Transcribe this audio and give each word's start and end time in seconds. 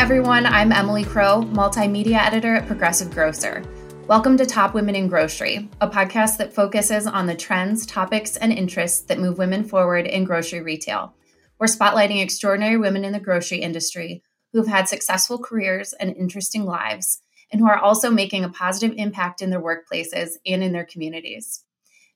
everyone. 0.00 0.46
I'm 0.46 0.72
Emily 0.72 1.04
Crow, 1.04 1.42
multimedia 1.52 2.16
editor 2.16 2.54
at 2.54 2.66
Progressive 2.66 3.10
Grocer. 3.10 3.62
Welcome 4.06 4.38
to 4.38 4.46
Top 4.46 4.72
Women 4.72 4.94
in 4.94 5.08
Grocery, 5.08 5.68
a 5.82 5.88
podcast 5.90 6.38
that 6.38 6.54
focuses 6.54 7.06
on 7.06 7.26
the 7.26 7.34
trends, 7.34 7.84
topics, 7.84 8.36
and 8.36 8.50
interests 8.50 9.02
that 9.02 9.18
move 9.18 9.36
women 9.36 9.62
forward 9.62 10.06
in 10.06 10.24
grocery 10.24 10.62
retail. 10.62 11.14
We're 11.58 11.66
spotlighting 11.66 12.22
extraordinary 12.22 12.78
women 12.78 13.04
in 13.04 13.12
the 13.12 13.20
grocery 13.20 13.58
industry 13.58 14.22
who've 14.54 14.66
had 14.66 14.88
successful 14.88 15.38
careers 15.38 15.92
and 15.92 16.16
interesting 16.16 16.64
lives, 16.64 17.20
and 17.52 17.60
who 17.60 17.68
are 17.68 17.78
also 17.78 18.10
making 18.10 18.42
a 18.42 18.48
positive 18.48 18.96
impact 18.96 19.42
in 19.42 19.50
their 19.50 19.62
workplaces 19.62 20.30
and 20.46 20.64
in 20.64 20.72
their 20.72 20.86
communities. 20.86 21.62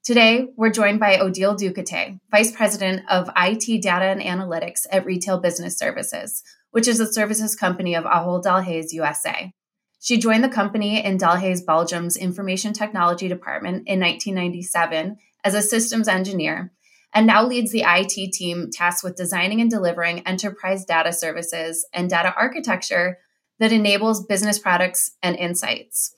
Today, 0.03 0.49
we're 0.57 0.71
joined 0.71 1.01
by 1.01 1.19
Odile 1.19 1.55
Ducatez, 1.55 2.19
Vice 2.31 2.51
President 2.51 3.03
of 3.11 3.31
IT 3.37 3.83
Data 3.83 4.07
and 4.07 4.23
Analytics 4.23 4.87
at 4.91 5.05
Retail 5.05 5.39
Business 5.39 5.79
Services, 5.79 6.43
which 6.75 6.89
is 6.89 6.99
a 6.99 7.13
services 7.13 7.55
company 7.55 7.95
of 7.95 8.03
Ahold 8.03 8.43
Delhaize 8.43 8.93
USA. 8.93 9.53
She 10.01 10.19
joined 10.19 10.43
the 10.43 10.49
company 10.49 11.05
in 11.05 11.19
Delhaize 11.19 11.65
Belgium's 11.65 12.17
Information 12.17 12.73
Technology 12.73 13.29
Department 13.29 13.87
in 13.87 14.01
1997 14.01 15.17
as 15.45 15.55
a 15.55 15.63
systems 15.63 16.09
engineer 16.09 16.73
and 17.15 17.29
now 17.29 17.47
leads 17.47 17.71
the 17.71 17.85
IT 17.87 18.33
team 18.33 18.71
tasked 18.73 19.05
with 19.05 19.15
designing 19.15 19.61
and 19.61 19.71
delivering 19.71 20.27
enterprise 20.27 20.85
data 20.85 21.13
services 21.13 21.87
and 21.93 22.11
data 22.11 22.35
architecture 22.37 23.19
that 23.61 23.71
enables 23.71 24.27
business 24.27 24.59
products 24.59 25.13
and 25.23 25.37
insights. 25.37 26.13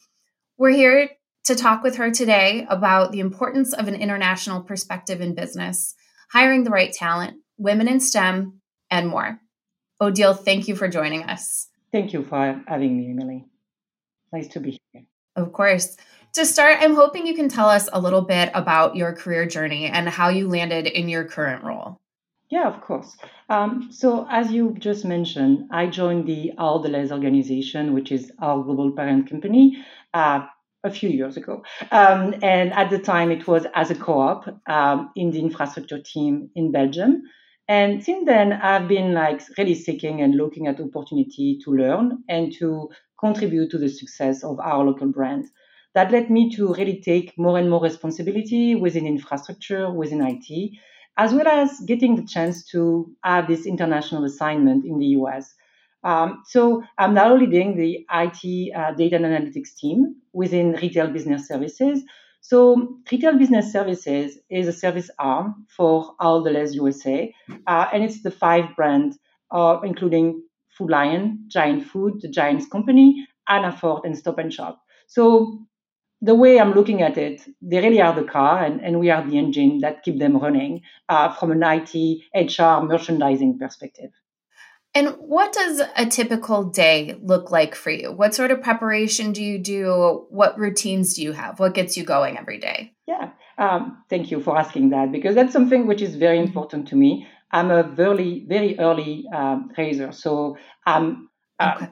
We're 0.57 0.71
here 0.71 1.11
to 1.45 1.55
talk 1.55 1.83
with 1.83 1.97
her 1.97 2.11
today 2.11 2.67
about 2.71 3.13
the 3.13 3.21
importance 3.21 3.75
of 3.75 3.89
an 3.89 3.95
international 3.95 4.63
perspective 4.63 5.21
in 5.21 5.35
business, 5.35 5.95
hiring 6.33 6.65
the 6.65 6.71
right 6.71 6.95
talent, 6.95 7.35
women 7.59 7.89
in 7.89 8.01
STEM, 8.01 8.63
and 8.91 9.07
more. 9.07 9.39
Odile, 10.01 10.35
thank 10.35 10.69
you 10.69 10.77
for 10.77 10.89
joining 10.89 11.23
us. 11.25 11.69
Thank 11.93 12.13
you 12.13 12.25
for 12.25 12.63
having 12.67 12.97
me, 12.99 13.11
Emily. 13.11 13.47
Nice 14.33 14.49
to 14.49 14.61
be 14.61 14.79
here. 14.93 15.05
Of 15.37 15.53
course. 15.53 15.97
To 16.35 16.45
start, 16.45 16.79
I'm 16.81 16.95
hoping 16.95 17.27
you 17.27 17.35
can 17.35 17.49
tell 17.49 17.69
us 17.69 17.89
a 17.93 18.01
little 18.01 18.21
bit 18.21 18.51
about 18.53 18.97
your 18.97 19.15
career 19.15 19.47
journey 19.47 19.87
and 19.87 20.09
how 20.09 20.29
you 20.29 20.49
landed 20.49 20.87
in 20.87 21.09
your 21.09 21.25
current 21.25 21.65
role. 21.65 21.97
Yeah, 22.51 22.69
of 22.69 22.81
course. 22.83 23.17
Um, 23.49 23.89
so, 23.91 24.27
as 24.31 24.53
you 24.53 24.77
just 24.79 25.05
mentioned, 25.05 25.69
I 25.73 25.87
joined 25.87 26.27
the 26.27 26.53
Ahold 26.59 26.87
Delhaize 26.87 27.11
organization, 27.11 27.95
which 27.95 28.13
is 28.13 28.31
our 28.39 28.63
global 28.63 28.93
parent 28.93 29.29
company, 29.29 29.85
uh, 30.15 30.47
a 30.85 30.91
few 30.91 31.09
years 31.09 31.37
ago. 31.37 31.65
Um, 31.91 32.35
and 32.43 32.73
at 32.73 32.91
the 32.91 32.99
time, 32.99 33.31
it 33.31 33.49
was 33.49 33.67
as 33.75 33.91
a 33.91 33.95
co 33.95 34.21
op 34.21 34.61
um, 34.69 35.11
in 35.17 35.31
the 35.31 35.41
infrastructure 35.41 36.01
team 36.01 36.51
in 36.55 36.71
Belgium. 36.71 37.23
And 37.69 38.03
since 38.03 38.27
then, 38.27 38.53
I've 38.53 38.87
been 38.87 39.13
like 39.13 39.43
really 39.59 39.75
seeking 39.75 40.21
and 40.21 40.37
looking 40.37 40.69
at 40.69 40.81
opportunity 40.81 41.59
to 41.65 41.73
learn 41.73 42.23
and 42.29 42.53
to 42.59 42.91
contribute 43.19 43.71
to 43.71 43.79
the 43.79 43.89
success 43.89 44.45
of 44.45 44.61
our 44.61 44.85
local 44.85 45.09
brand. 45.09 45.47
That 45.95 46.13
led 46.13 46.31
me 46.31 46.55
to 46.57 46.75
really 46.75 47.01
take 47.01 47.37
more 47.39 47.59
and 47.59 47.69
more 47.69 47.83
responsibility 47.83 48.75
within 48.75 49.07
infrastructure, 49.07 49.91
within 49.91 50.21
IT, 50.21 50.79
as 51.17 51.33
well 51.33 51.49
as 51.49 51.81
getting 51.81 52.15
the 52.15 52.27
chance 52.27 52.65
to 52.67 53.11
have 53.25 53.49
this 53.49 53.67
international 53.67 54.25
assignment 54.25 54.85
in 54.85 54.99
the 54.99 55.07
US. 55.19 55.55
Um, 56.05 56.43
so 56.45 56.85
I'm 56.99 57.15
now 57.15 57.35
leading 57.35 57.77
the 57.77 58.07
IT 58.13 58.75
uh, 58.77 58.93
data 58.93 59.17
and 59.17 59.25
analytics 59.25 59.75
team 59.75 60.17
within 60.33 60.73
retail 60.75 61.09
business 61.09 61.49
services. 61.49 62.05
So 62.49 63.01
retail 63.11 63.37
business 63.37 63.73
services 63.73 64.39
is 64.49 64.69
a 64.69 64.73
service 64.73 65.11
arm 65.19 65.67
for 65.77 66.15
Ahold 66.21 66.75
USA, 66.75 67.35
uh, 67.67 67.87
and 67.93 68.05
it's 68.05 68.23
the 68.23 68.31
five 68.31 68.67
brands, 68.77 69.19
uh, 69.51 69.81
including 69.83 70.45
Food 70.79 70.91
Lion, 70.91 71.47
Giant 71.49 71.87
Food, 71.89 72.21
the 72.21 72.29
Giants 72.29 72.69
Company, 72.69 73.27
Hannaford, 73.49 74.05
and 74.05 74.17
Stop 74.17 74.39
and 74.39 74.55
Shop. 74.55 74.81
So 75.09 75.59
the 76.21 76.37
way 76.37 76.61
I'm 76.61 76.73
looking 76.73 77.03
at 77.03 77.19
it, 77.19 77.43
they 77.61 77.81
really 77.81 78.01
are 78.01 78.15
the 78.15 78.29
car, 78.29 78.63
and, 78.65 78.81
and 78.81 79.01
we 79.01 79.11
are 79.11 79.29
the 79.29 79.39
engine 79.39 79.81
that 79.81 80.05
keep 80.05 80.21
them 80.21 80.37
running 80.37 80.83
uh, 81.09 81.35
from 81.35 81.51
an 81.51 81.65
IT, 81.65 82.21
HR, 82.33 82.81
merchandising 82.87 83.59
perspective. 83.59 84.13
And 84.97 85.09
what 85.19 85.53
does 85.53 85.83
a 85.95 86.07
typical 86.07 86.65
day 86.65 87.19
look 87.21 87.51
like 87.51 87.75
for 87.75 87.91
you? 87.91 88.11
What 88.11 88.35
sort 88.35 88.51
of 88.51 88.63
preparation 88.63 89.33
do 89.33 89.43
you 89.43 89.59
do? 89.59 90.25
What 90.31 90.59
routines 90.59 91.13
do 91.13 91.23
you 91.23 91.33
have? 91.33 91.61
What 91.61 91.75
gets 91.75 91.99
you 91.99 92.03
going 92.03 92.39
every 92.39 92.57
day? 92.59 92.95
Yeah, 93.07 93.33
um, 93.59 94.03
thank 94.09 94.31
you 94.31 94.41
for 94.41 94.57
asking 94.57 94.89
that 94.91 95.13
because 95.13 95.35
that's 95.35 95.53
something 95.53 95.87
which 95.87 96.01
is 96.01 96.15
very 96.15 96.39
mm-hmm. 96.39 96.47
important 96.47 96.89
to 96.89 96.97
me. 96.97 97.27
I'm 97.51 97.71
a 97.71 97.83
very, 97.83 98.47
very 98.49 98.79
early 98.79 99.27
um, 99.35 99.71
raiser, 99.77 100.13
so 100.13 100.57
I'm 100.87 101.29
uh, 101.61 101.75
okay. 101.77 101.91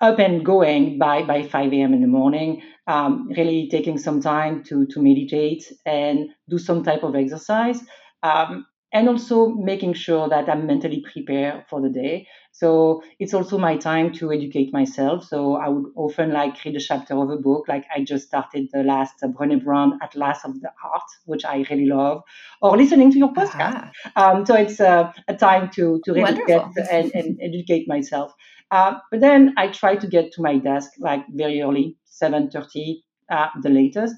up 0.00 0.20
and 0.20 0.46
going 0.46 0.96
by, 0.96 1.24
by 1.24 1.42
5 1.42 1.72
a.m. 1.72 1.92
in 1.92 2.02
the 2.02 2.06
morning, 2.06 2.62
um, 2.86 3.30
really 3.36 3.68
taking 3.68 3.98
some 3.98 4.20
time 4.20 4.62
to, 4.68 4.86
to 4.86 5.02
meditate 5.02 5.72
and 5.84 6.28
do 6.48 6.58
some 6.58 6.84
type 6.84 7.02
of 7.02 7.16
exercise. 7.16 7.80
Um, 8.22 8.64
and 8.94 9.08
also 9.08 9.48
making 9.48 9.92
sure 9.92 10.28
that 10.28 10.48
I'm 10.48 10.66
mentally 10.66 11.00
prepared 11.12 11.64
for 11.68 11.82
the 11.82 11.88
day. 11.88 12.28
So 12.52 13.02
it's 13.18 13.34
also 13.34 13.58
my 13.58 13.76
time 13.76 14.12
to 14.14 14.32
educate 14.32 14.72
myself. 14.72 15.24
So 15.24 15.56
I 15.56 15.68
would 15.68 15.86
often 15.96 16.32
like 16.32 16.64
read 16.64 16.76
a 16.76 16.80
chapter 16.80 17.18
of 17.18 17.28
a 17.28 17.36
book, 17.36 17.64
like 17.66 17.84
I 17.94 18.04
just 18.04 18.28
started 18.28 18.68
the 18.72 18.84
last 18.84 19.14
uh, 19.20 19.26
Brené 19.26 19.62
Brown 19.62 19.98
Atlas 20.00 20.44
of 20.44 20.60
the 20.60 20.70
Heart, 20.80 21.02
which 21.24 21.44
I 21.44 21.66
really 21.68 21.86
love, 21.86 22.22
or 22.62 22.76
listening 22.76 23.10
to 23.10 23.18
your 23.18 23.32
podcast. 23.32 23.90
Um, 24.14 24.46
so 24.46 24.54
it's 24.54 24.80
uh, 24.80 25.12
a 25.26 25.34
time 25.34 25.70
to 25.70 26.00
to 26.04 26.12
really 26.12 26.22
Wonderful. 26.22 26.72
get 26.76 26.88
and, 26.92 27.12
and, 27.14 27.38
educate 27.42 27.88
myself. 27.88 28.32
Uh, 28.70 28.94
but 29.10 29.20
then 29.20 29.54
I 29.56 29.68
try 29.68 29.96
to 29.96 30.06
get 30.06 30.32
to 30.34 30.42
my 30.42 30.58
desk 30.58 30.92
like 31.00 31.24
very 31.30 31.60
early, 31.62 31.96
seven 32.04 32.48
thirty, 32.48 33.02
uh, 33.28 33.48
the 33.60 33.70
latest 33.70 34.14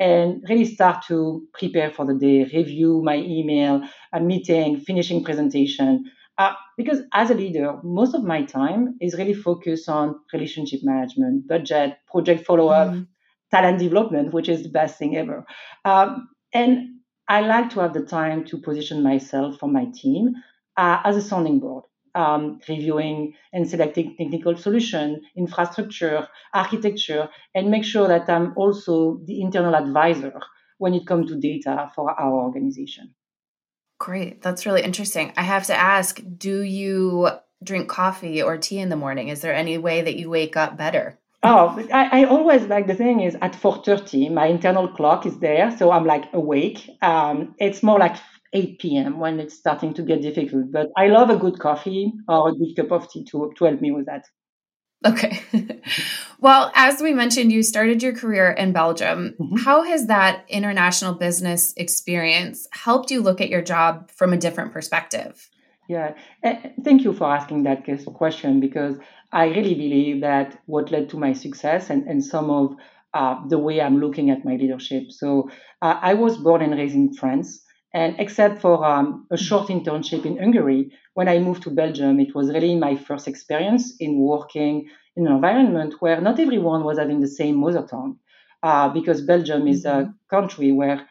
and 0.00 0.42
really 0.48 0.64
start 0.64 1.04
to 1.06 1.46
prepare 1.52 1.90
for 1.90 2.06
the 2.06 2.14
day, 2.14 2.44
review 2.44 3.02
my 3.04 3.16
email, 3.16 3.82
a 4.12 4.18
meeting, 4.18 4.80
finishing 4.80 5.22
presentation. 5.22 6.10
Uh, 6.38 6.54
because 6.78 7.00
as 7.12 7.30
a 7.30 7.34
leader, 7.34 7.76
most 7.84 8.14
of 8.14 8.24
my 8.24 8.42
time 8.42 8.96
is 9.02 9.14
really 9.14 9.34
focused 9.34 9.90
on 9.90 10.18
relationship 10.32 10.80
management, 10.82 11.46
budget, 11.46 11.98
project 12.10 12.46
follow 12.46 12.68
up, 12.68 12.88
mm-hmm. 12.88 13.02
talent 13.50 13.78
development, 13.78 14.32
which 14.32 14.48
is 14.48 14.62
the 14.62 14.70
best 14.70 14.98
thing 14.98 15.18
ever. 15.18 15.44
Um, 15.84 16.30
and 16.54 17.00
I 17.28 17.42
like 17.42 17.68
to 17.70 17.80
have 17.80 17.92
the 17.92 18.04
time 18.04 18.46
to 18.46 18.56
position 18.56 19.02
myself 19.02 19.58
for 19.58 19.68
my 19.68 19.86
team 19.94 20.32
uh, 20.78 21.02
as 21.04 21.16
a 21.16 21.22
sounding 21.22 21.60
board 21.60 21.84
um, 22.14 22.60
reviewing 22.68 23.34
and 23.52 23.68
selecting 23.68 24.16
technical 24.16 24.56
solution, 24.56 25.22
infrastructure, 25.36 26.28
architecture, 26.54 27.28
and 27.54 27.70
make 27.70 27.84
sure 27.84 28.08
that 28.08 28.28
I'm 28.28 28.52
also 28.56 29.20
the 29.24 29.40
internal 29.40 29.74
advisor 29.74 30.40
when 30.78 30.94
it 30.94 31.06
comes 31.06 31.30
to 31.30 31.36
data 31.38 31.90
for 31.94 32.10
our 32.18 32.32
organization. 32.32 33.14
Great. 33.98 34.40
That's 34.40 34.64
really 34.64 34.82
interesting. 34.82 35.32
I 35.36 35.42
have 35.42 35.66
to 35.66 35.76
ask, 35.76 36.20
do 36.38 36.62
you 36.62 37.28
drink 37.62 37.88
coffee 37.88 38.42
or 38.42 38.56
tea 38.56 38.78
in 38.78 38.88
the 38.88 38.96
morning? 38.96 39.28
Is 39.28 39.42
there 39.42 39.54
any 39.54 39.76
way 39.76 40.00
that 40.02 40.16
you 40.16 40.30
wake 40.30 40.56
up 40.56 40.78
better? 40.78 41.18
Oh, 41.42 41.86
I, 41.92 42.20
I, 42.20 42.24
always 42.24 42.62
like 42.64 42.86
the 42.86 42.94
thing 42.94 43.20
is 43.20 43.34
at 43.40 43.54
4:30, 43.54 44.30
my 44.30 44.46
internal 44.46 44.88
clock 44.88 45.24
is 45.24 45.38
there, 45.38 45.74
so 45.74 45.90
I'm 45.90 46.04
like 46.04 46.24
awake. 46.34 46.86
Um, 47.00 47.54
it's 47.58 47.82
more 47.82 47.98
like 47.98 48.16
8 48.52 48.78
p.m. 48.80 49.18
when 49.18 49.38
it's 49.38 49.56
starting 49.56 49.94
to 49.94 50.02
get 50.02 50.22
difficult. 50.22 50.72
But 50.72 50.88
I 50.96 51.06
love 51.06 51.30
a 51.30 51.36
good 51.36 51.58
coffee 51.58 52.12
or 52.28 52.48
a 52.48 52.52
good 52.52 52.74
cup 52.76 52.92
of 52.92 53.10
tea 53.10 53.24
to, 53.26 53.52
to 53.56 53.64
help 53.64 53.80
me 53.80 53.90
with 53.90 54.06
that. 54.06 54.24
Okay. 55.06 55.40
well, 56.40 56.70
as 56.74 57.00
we 57.00 57.14
mentioned, 57.14 57.52
you 57.52 57.62
started 57.62 58.02
your 58.02 58.14
career 58.14 58.50
in 58.50 58.72
Belgium. 58.72 59.34
Mm-hmm. 59.40 59.56
How 59.58 59.82
has 59.82 60.06
that 60.06 60.44
international 60.48 61.14
business 61.14 61.72
experience 61.76 62.68
helped 62.72 63.10
you 63.10 63.22
look 63.22 63.40
at 63.40 63.48
your 63.48 63.62
job 63.62 64.10
from 64.10 64.32
a 64.32 64.36
different 64.36 64.72
perspective? 64.72 65.48
Yeah, 65.88 66.14
thank 66.84 67.02
you 67.02 67.12
for 67.12 67.34
asking 67.34 67.64
that 67.64 67.84
question 68.14 68.60
because 68.60 68.96
I 69.32 69.46
really 69.46 69.74
believe 69.74 70.20
that 70.20 70.60
what 70.66 70.92
led 70.92 71.08
to 71.10 71.16
my 71.16 71.32
success 71.32 71.90
and, 71.90 72.06
and 72.06 72.24
some 72.24 72.48
of 72.48 72.76
uh, 73.12 73.36
the 73.48 73.58
way 73.58 73.80
I'm 73.80 73.98
looking 73.98 74.30
at 74.30 74.44
my 74.44 74.54
leadership. 74.54 75.10
So 75.10 75.50
uh, 75.82 75.98
I 76.00 76.14
was 76.14 76.36
born 76.36 76.62
and 76.62 76.74
raised 76.74 76.94
in 76.94 77.12
France. 77.12 77.64
And 77.92 78.14
except 78.18 78.60
for 78.60 78.84
um, 78.84 79.26
a 79.30 79.36
short 79.36 79.68
internship 79.68 80.24
in 80.24 80.38
Hungary, 80.38 80.92
when 81.14 81.28
I 81.28 81.38
moved 81.40 81.64
to 81.64 81.70
Belgium, 81.70 82.20
it 82.20 82.34
was 82.34 82.48
really 82.50 82.76
my 82.76 82.96
first 82.96 83.26
experience 83.26 83.96
in 83.98 84.18
working 84.18 84.88
in 85.16 85.26
an 85.26 85.34
environment 85.34 85.94
where 85.98 86.20
not 86.20 86.38
everyone 86.38 86.84
was 86.84 86.98
having 86.98 87.20
the 87.20 87.28
same 87.28 87.56
mother 87.56 87.84
tongue. 87.84 88.18
Uh, 88.62 88.90
because 88.90 89.22
Belgium 89.22 89.66
is 89.66 89.86
a 89.86 89.88
mm-hmm. 89.88 90.10
country 90.28 90.70
where 90.70 91.08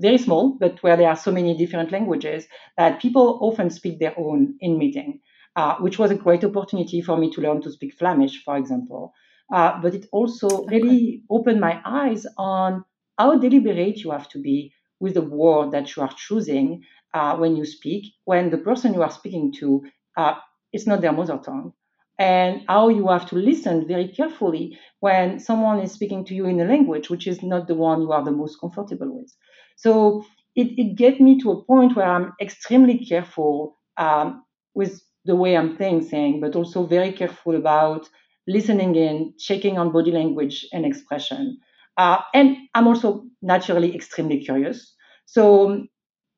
very 0.00 0.18
small, 0.18 0.56
but 0.58 0.82
where 0.82 0.96
there 0.96 1.08
are 1.08 1.16
so 1.16 1.30
many 1.30 1.56
different 1.56 1.92
languages 1.92 2.46
that 2.76 3.00
people 3.00 3.38
often 3.42 3.70
speak 3.70 3.98
their 3.98 4.18
own 4.18 4.56
in 4.60 4.78
meeting, 4.78 5.20
uh, 5.56 5.76
which 5.76 5.98
was 5.98 6.10
a 6.10 6.14
great 6.14 6.42
opportunity 6.44 7.00
for 7.02 7.16
me 7.16 7.30
to 7.30 7.40
learn 7.40 7.60
to 7.62 7.70
speak 7.70 7.94
Flemish, 7.94 8.42
for 8.44 8.56
example. 8.56 9.12
Uh, 9.52 9.80
but 9.80 9.94
it 9.94 10.06
also 10.10 10.64
really 10.66 11.22
opened 11.30 11.60
my 11.60 11.80
eyes 11.84 12.26
on 12.36 12.84
how 13.18 13.38
deliberate 13.38 13.98
you 13.98 14.10
have 14.10 14.28
to 14.28 14.40
be 14.40 14.72
with 15.00 15.14
the 15.14 15.22
word 15.22 15.72
that 15.72 15.96
you 15.96 16.02
are 16.02 16.12
choosing 16.16 16.82
uh, 17.14 17.36
when 17.36 17.56
you 17.56 17.64
speak, 17.64 18.14
when 18.24 18.50
the 18.50 18.58
person 18.58 18.94
you 18.94 19.02
are 19.02 19.10
speaking 19.10 19.52
to 19.60 19.84
uh, 20.16 20.34
is 20.72 20.86
not 20.86 21.00
their 21.00 21.12
mother 21.12 21.38
tongue. 21.44 21.72
and 22.18 22.62
how 22.68 22.88
you 22.88 23.08
have 23.08 23.28
to 23.28 23.36
listen 23.36 23.86
very 23.86 24.08
carefully 24.08 24.78
when 25.00 25.38
someone 25.38 25.80
is 25.80 25.92
speaking 25.92 26.24
to 26.24 26.34
you 26.34 26.46
in 26.46 26.60
a 26.60 26.64
language 26.64 27.10
which 27.10 27.26
is 27.26 27.42
not 27.42 27.66
the 27.68 27.74
one 27.74 28.00
you 28.02 28.12
are 28.12 28.24
the 28.24 28.30
most 28.32 28.58
comfortable 28.60 29.10
with. 29.18 29.32
So 29.76 30.24
it, 30.54 30.68
it 30.78 30.96
get 30.96 31.20
me 31.20 31.38
to 31.40 31.50
a 31.52 31.64
point 31.64 31.96
where 31.96 32.06
I'm 32.06 32.32
extremely 32.40 33.04
careful 33.04 33.76
um, 33.98 34.44
with 34.74 35.02
the 35.24 35.36
way 35.36 35.56
I'm 35.56 35.76
saying 36.02 36.40
but 36.40 36.56
also 36.56 36.86
very 36.86 37.12
careful 37.12 37.56
about 37.56 38.08
listening 38.48 38.96
in, 38.96 39.34
checking 39.38 39.78
on 39.78 39.92
body 39.92 40.12
language 40.12 40.66
and 40.72 40.86
expression. 40.86 41.58
Uh, 41.96 42.18
and 42.34 42.56
I'm 42.74 42.86
also 42.86 43.24
naturally 43.42 43.94
extremely 43.94 44.44
curious. 44.44 44.94
So 45.24 45.86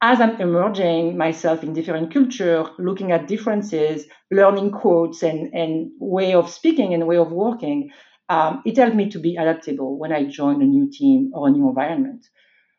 as 0.00 0.20
I'm 0.20 0.40
emerging 0.40 1.18
myself 1.18 1.64
in 1.64 1.72
different 1.72 2.12
culture, 2.12 2.64
looking 2.78 3.10
at 3.10 3.26
differences, 3.26 4.06
learning 4.30 4.70
quotes 4.70 5.22
and, 5.22 5.52
and 5.52 5.90
way 5.98 6.34
of 6.34 6.50
speaking 6.50 6.94
and 6.94 7.06
way 7.06 7.16
of 7.16 7.32
working, 7.32 7.90
um, 8.28 8.62
it 8.64 8.76
helped 8.76 8.94
me 8.94 9.10
to 9.10 9.18
be 9.18 9.36
adaptable 9.36 9.98
when 9.98 10.12
I 10.12 10.24
join 10.24 10.62
a 10.62 10.66
new 10.66 10.88
team 10.90 11.32
or 11.34 11.48
a 11.48 11.50
new 11.50 11.68
environment. 11.68 12.26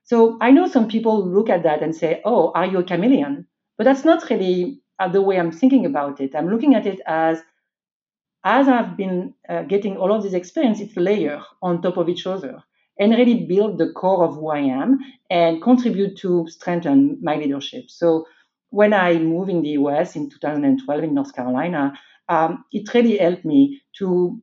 So 0.04 0.38
I 0.40 0.52
know 0.52 0.68
some 0.68 0.88
people 0.88 1.28
look 1.28 1.50
at 1.50 1.64
that 1.64 1.84
and 1.84 1.96
say, 1.96 2.22
oh, 2.24 2.52
are 2.56 2.66
you 2.66 2.80
a 2.80 2.84
chameleon? 2.84 3.48
But 3.78 3.84
that's 3.84 4.06
not 4.06 4.30
really 4.30 4.82
uh, 5.00 5.10
the 5.10 5.22
way 5.22 5.40
I'm 5.40 5.52
thinking 5.52 5.86
about 5.86 6.22
it. 6.22 6.36
I'm 6.36 6.50
looking 6.50 6.76
at 6.76 6.86
it 6.86 7.02
as, 7.06 7.42
as 8.44 8.68
I've 8.68 8.96
been 8.96 9.34
uh, 9.48 9.64
getting 9.64 9.98
all 9.98 10.14
of 10.14 10.24
this 10.24 10.34
experience, 10.34 10.80
it's 10.80 10.96
layer 10.96 11.42
on 11.62 11.82
top 11.82 11.98
of 11.98 12.08
each 12.08 12.26
other 12.26 12.64
and 13.00 13.14
really 13.14 13.46
build 13.46 13.78
the 13.78 13.92
core 13.94 14.26
of 14.26 14.36
who 14.36 14.50
I 14.50 14.60
am 14.60 15.00
and 15.30 15.62
contribute 15.62 16.18
to 16.18 16.48
strengthen 16.50 17.18
my 17.22 17.38
leadership. 17.38 17.86
So 17.90 18.26
when 18.72 18.94
I 18.94 19.18
moved 19.18 19.50
in 19.50 19.62
the 19.62 19.70
US 19.70 20.16
in 20.16 20.30
2012 20.30 21.04
in 21.04 21.14
North 21.14 21.34
Carolina, 21.34 21.94
um, 22.28 22.66
it 22.72 22.94
really 22.94 23.18
helped 23.18 23.46
me 23.46 23.82
to 23.98 24.42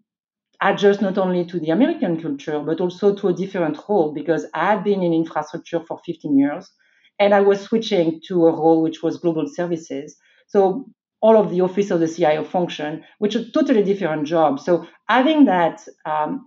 adjust 0.63 1.03
not 1.03 1.19
only 1.19 1.45
to 1.45 1.61
the 1.61 1.71
American 1.71 2.21
culture, 2.21 2.61
but 2.61 2.81
also 2.81 3.15
to 3.15 3.29
a 3.29 3.33
different 3.35 3.79
role 3.89 4.13
because 4.13 4.47
I 4.55 4.73
had 4.73 4.85
been 4.85 5.03
in 5.03 5.13
infrastructure 5.13 5.81
for 5.81 6.01
15 6.05 6.39
years 6.39 6.71
and 7.19 7.35
I 7.35 7.41
was 7.41 7.61
switching 7.61 8.21
to 8.29 8.47
a 8.47 8.53
role 8.53 8.83
which 8.83 9.03
was 9.03 9.19
global 9.19 9.47
services. 9.49 10.17
So 10.49 10.87
all 11.21 11.37
of 11.37 11.51
the 11.51 11.61
office 11.61 11.91
of 11.91 12.01
the 12.01 12.09
CIO 12.09 12.45
function, 12.45 13.05
which 13.19 13.37
is 13.37 13.51
totally 13.53 13.83
different 13.83 14.27
job. 14.27 14.61
So 14.61 14.87
having 15.09 15.45
that 15.47 15.83
um, 16.05 16.47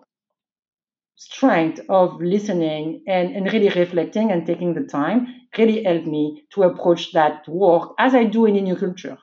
strength 1.19 1.81
of 1.89 2.19
listening 2.21 3.03
and, 3.07 3.35
and 3.35 3.51
really 3.53 3.69
reflecting 3.69 4.31
and 4.31 4.45
taking 4.47 4.73
the 4.73 4.83
time 4.85 5.27
really 5.57 5.83
helped 5.83 6.07
me 6.07 6.43
to 6.53 6.63
approach 6.63 7.11
that 7.13 7.47
work 7.47 7.91
as 7.99 8.15
I 8.15 8.23
do 8.25 8.45
in 8.45 8.55
a 8.55 8.61
new 8.61 8.75
culture 8.75 9.17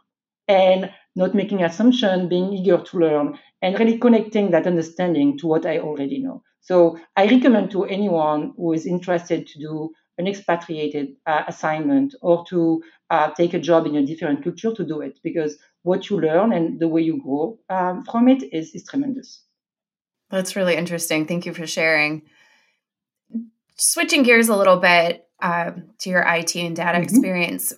and 0.48 0.90
not 1.16 1.34
making 1.34 1.62
assumption, 1.62 2.28
being 2.28 2.52
eager 2.52 2.78
to 2.78 2.98
learn 2.98 3.38
and 3.62 3.78
really 3.78 3.98
connecting 3.98 4.50
that 4.50 4.66
understanding 4.66 5.38
to 5.38 5.46
what 5.46 5.66
I 5.66 5.78
already 5.78 6.19
know. 6.22 6.43
So 6.60 6.98
I 7.16 7.26
recommend 7.28 7.70
to 7.72 7.84
anyone 7.84 8.52
who 8.56 8.72
is 8.72 8.87
interested 8.87 9.46
to 9.46 9.58
do 9.58 9.92
an 10.19 10.26
expatriated 10.26 11.16
uh, 11.26 11.44
assignment 11.49 12.14
or 12.22 12.44
to 12.49 12.82
uh, 13.10 13.31
take 13.32 13.54
a 13.54 13.58
job 13.60 13.87
in 13.87 13.96
a 13.96 14.06
different 14.06 14.44
culture 14.44 14.75
to 14.75 14.84
do 14.84 15.00
it 15.00 15.19
because 15.22 15.58
what 15.82 16.10
you 16.10 16.20
learn 16.20 16.52
and 16.52 16.81
the 16.81 16.88
way 16.88 17.02
you 17.02 17.22
grow 17.22 17.58
um, 17.70 18.04
from 18.04 18.28
it 18.28 18.42
is, 18.52 18.75
is 18.75 18.84
tremendous. 18.84 19.45
That's 20.31 20.56
really 20.56 20.75
interesting. 20.75 21.26
Thank 21.26 21.46
you 21.46 21.55
for 21.55 21.67
sharing. 21.67 22.23
Switching 23.76 24.23
gears 24.23 24.49
a 24.49 24.56
little 24.56 24.78
bit 24.78 25.26
uh, 25.40 25.73
to 26.00 26.11
your 26.11 26.23
IT 26.23 26.56
and 26.56 26.75
data 26.75 26.99
mm-hmm. 26.99 27.02
experience, 27.02 27.73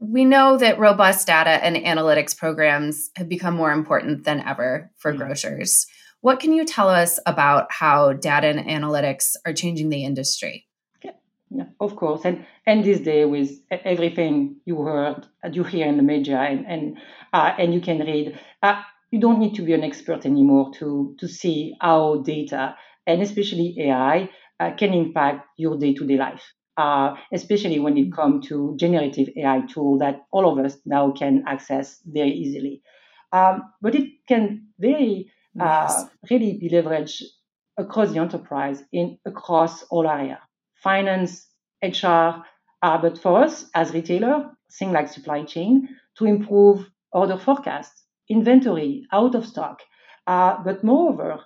we 0.00 0.24
know 0.24 0.58
that 0.58 0.78
robust 0.78 1.26
data 1.26 1.50
and 1.50 1.76
analytics 1.76 2.36
programs 2.36 3.10
have 3.16 3.28
become 3.28 3.54
more 3.54 3.72
important 3.72 4.24
than 4.24 4.40
ever 4.40 4.90
for 4.96 5.12
mm-hmm. 5.12 5.22
grocers. 5.22 5.86
What 6.20 6.40
can 6.40 6.52
you 6.52 6.64
tell 6.64 6.88
us 6.88 7.18
about 7.26 7.70
how 7.70 8.12
data 8.12 8.48
and 8.48 8.68
analytics 8.68 9.36
are 9.46 9.52
changing 9.52 9.88
the 9.88 10.04
industry? 10.04 10.66
Yeah, 11.04 11.12
yeah 11.50 11.66
of 11.80 11.94
course. 11.94 12.22
And 12.24 12.44
and 12.66 12.84
this 12.84 13.00
day 13.00 13.24
with 13.24 13.60
everything 13.70 14.56
you 14.64 14.82
heard, 14.82 15.26
you 15.52 15.62
hear 15.62 15.86
in 15.86 15.96
the 15.96 16.02
media, 16.02 16.38
and 16.38 16.66
and 16.66 16.98
uh, 17.32 17.54
and 17.56 17.72
you 17.72 17.80
can 17.80 18.00
read. 18.00 18.38
Uh, 18.62 18.82
you 19.10 19.20
don't 19.20 19.38
need 19.38 19.54
to 19.54 19.62
be 19.62 19.72
an 19.72 19.84
expert 19.84 20.26
anymore 20.26 20.70
to, 20.74 21.14
to 21.18 21.28
see 21.28 21.74
how 21.80 22.22
data 22.22 22.76
and 23.06 23.22
especially 23.22 23.74
AI 23.78 24.28
uh, 24.60 24.70
can 24.76 24.92
impact 24.92 25.46
your 25.56 25.78
day-to-day 25.78 26.16
life. 26.16 26.52
Uh, 26.76 27.16
especially 27.32 27.80
when 27.80 27.96
it 27.96 28.12
comes 28.12 28.46
to 28.46 28.76
generative 28.78 29.28
AI 29.36 29.62
tool 29.68 29.98
that 29.98 30.20
all 30.30 30.48
of 30.48 30.64
us 30.64 30.76
now 30.86 31.10
can 31.10 31.42
access 31.48 32.00
very 32.06 32.30
easily. 32.30 32.82
Um, 33.32 33.64
but 33.82 33.96
it 33.96 34.10
can 34.28 34.68
very 34.78 35.32
uh, 35.60 35.86
yes. 35.88 36.06
really 36.30 36.56
be 36.56 36.68
leveraged 36.68 37.22
across 37.76 38.12
the 38.12 38.20
enterprise 38.20 38.84
in 38.92 39.18
across 39.26 39.82
all 39.84 40.08
area, 40.08 40.38
finance, 40.76 41.48
HR. 41.82 42.44
Uh, 42.80 42.98
but 43.02 43.18
for 43.18 43.42
us 43.42 43.68
as 43.74 43.92
retailer, 43.92 44.50
things 44.78 44.92
like 44.92 45.08
supply 45.08 45.42
chain 45.42 45.88
to 46.16 46.26
improve 46.26 46.88
order 47.12 47.38
forecasts 47.38 48.04
inventory 48.28 49.06
out 49.12 49.34
of 49.34 49.46
stock. 49.46 49.80
Uh, 50.26 50.62
but 50.62 50.84
moreover, 50.84 51.40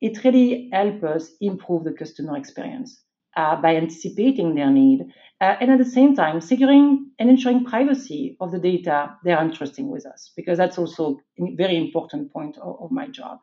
it 0.00 0.22
really 0.24 0.68
helps 0.72 1.02
us 1.04 1.30
improve 1.40 1.84
the 1.84 1.92
customer 1.92 2.36
experience 2.36 3.02
uh, 3.36 3.60
by 3.60 3.76
anticipating 3.76 4.54
their 4.54 4.70
need 4.70 5.02
uh, 5.40 5.56
and 5.60 5.70
at 5.70 5.78
the 5.78 5.84
same 5.84 6.14
time 6.14 6.40
securing 6.40 7.10
and 7.18 7.30
ensuring 7.30 7.64
privacy 7.64 8.36
of 8.40 8.52
the 8.52 8.58
data 8.58 9.16
they're 9.24 9.40
entrusting 9.40 9.88
with 9.90 10.06
us 10.06 10.32
because 10.36 10.58
that's 10.58 10.78
also 10.78 11.18
a 11.40 11.54
very 11.56 11.76
important 11.76 12.32
point 12.32 12.56
of, 12.58 12.76
of 12.80 12.90
my 12.90 13.06
job. 13.08 13.38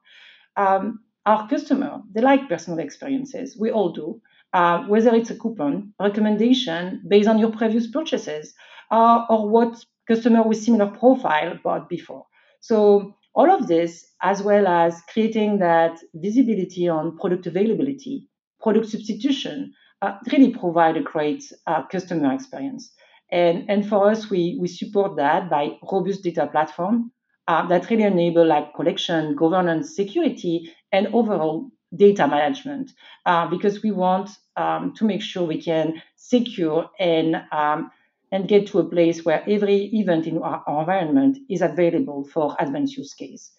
Um, 0.58 1.00
our 1.26 1.48
customer, 1.48 2.02
they 2.14 2.22
like 2.22 2.48
personal 2.48 2.80
experiences. 2.80 3.58
We 3.60 3.72
all 3.72 3.92
do. 3.92 4.22
Uh, 4.54 4.84
whether 4.86 5.14
it's 5.14 5.32
a 5.32 5.36
coupon, 5.36 5.94
recommendation 6.00 7.04
based 7.08 7.28
on 7.28 7.40
your 7.40 7.52
previous 7.52 7.88
purchases, 7.88 8.54
uh, 8.92 9.26
or 9.30 9.50
what 9.50 9.84
customer 10.08 10.44
with 10.44 10.64
similar 10.64 10.88
profile 10.88 11.60
bought 11.64 11.90
before. 11.90 12.26
So 12.68 13.14
all 13.36 13.52
of 13.52 13.68
this, 13.68 14.04
as 14.24 14.42
well 14.42 14.66
as 14.68 15.00
creating 15.14 15.60
that 15.60 16.00
visibility 16.16 16.90
on 16.90 17.16
product 17.16 17.46
availability, 17.46 18.28
product 18.60 18.88
substitution, 18.88 19.72
uh, 20.02 20.18
really 20.32 20.52
provide 20.52 20.98
a 20.98 21.04
great 21.04 21.44
uh, 21.68 21.84
customer 21.86 22.34
experience. 22.34 22.92
And, 23.32 23.70
and 23.70 23.88
for 23.88 24.10
us, 24.10 24.32
we, 24.32 24.58
we 24.60 24.68
support 24.68 25.16
that 25.18 25.48
by 25.48 25.78
robust 25.92 26.24
data 26.24 26.48
platform 26.48 27.12
uh, 27.48 27.68
that 27.68 27.88
really 27.92 28.02
enable 28.02 28.48
like 28.48 28.74
collection, 28.74 29.36
governance, 29.36 29.96
security, 29.96 30.74
and 30.92 31.06
overall 31.14 31.70
data 31.96 32.28
management 32.28 32.90
uh, 33.28 33.48
because 33.48 33.84
we 33.84 33.92
want 33.92 34.32
um, 34.58 34.92
to 34.96 35.06
make 35.06 35.22
sure 35.22 35.44
we 35.44 35.62
can 35.62 36.02
secure 36.16 36.90
and 37.00 37.36
um, 37.52 37.92
and 38.36 38.50
get 38.50 38.68
to 38.68 38.80
a 38.80 38.84
place 38.84 39.24
where 39.24 39.42
every 39.50 39.86
event 39.94 40.28
in 40.28 40.38
our 40.40 40.62
environment 40.68 41.38
is 41.50 41.62
available 41.62 42.28
for 42.34 42.54
advanced 42.60 42.98
use 42.98 43.14
case. 43.14 43.52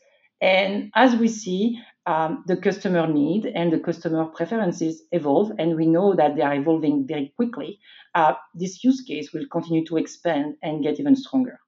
And 0.42 0.90
as 0.94 1.16
we 1.16 1.28
see 1.28 1.80
um, 2.04 2.44
the 2.46 2.58
customer 2.58 3.06
need 3.06 3.46
and 3.46 3.72
the 3.72 3.78
customer 3.78 4.26
preferences 4.26 5.02
evolve, 5.12 5.52
and 5.58 5.76
we 5.76 5.86
know 5.86 6.14
that 6.14 6.36
they 6.36 6.42
are 6.42 6.54
evolving 6.54 7.06
very 7.06 7.32
quickly, 7.36 7.80
uh, 8.14 8.34
this 8.54 8.84
use 8.84 9.00
case 9.00 9.32
will 9.32 9.46
continue 9.50 9.82
to 9.86 9.96
expand 9.96 10.56
and 10.62 10.82
get 10.82 11.00
even 11.00 11.16
stronger. 11.16 11.58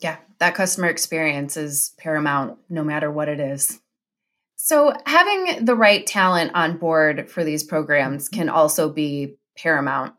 Yeah, 0.00 0.16
that 0.40 0.56
customer 0.56 0.88
experience 0.88 1.56
is 1.56 1.94
paramount 1.98 2.58
no 2.68 2.82
matter 2.82 3.12
what 3.12 3.28
it 3.28 3.38
is. 3.38 3.80
So, 4.56 4.92
having 5.06 5.64
the 5.64 5.76
right 5.76 6.04
talent 6.04 6.50
on 6.54 6.78
board 6.78 7.30
for 7.30 7.44
these 7.44 7.62
programs 7.62 8.28
can 8.28 8.48
also 8.48 8.90
be 8.90 9.36
paramount 9.56 10.14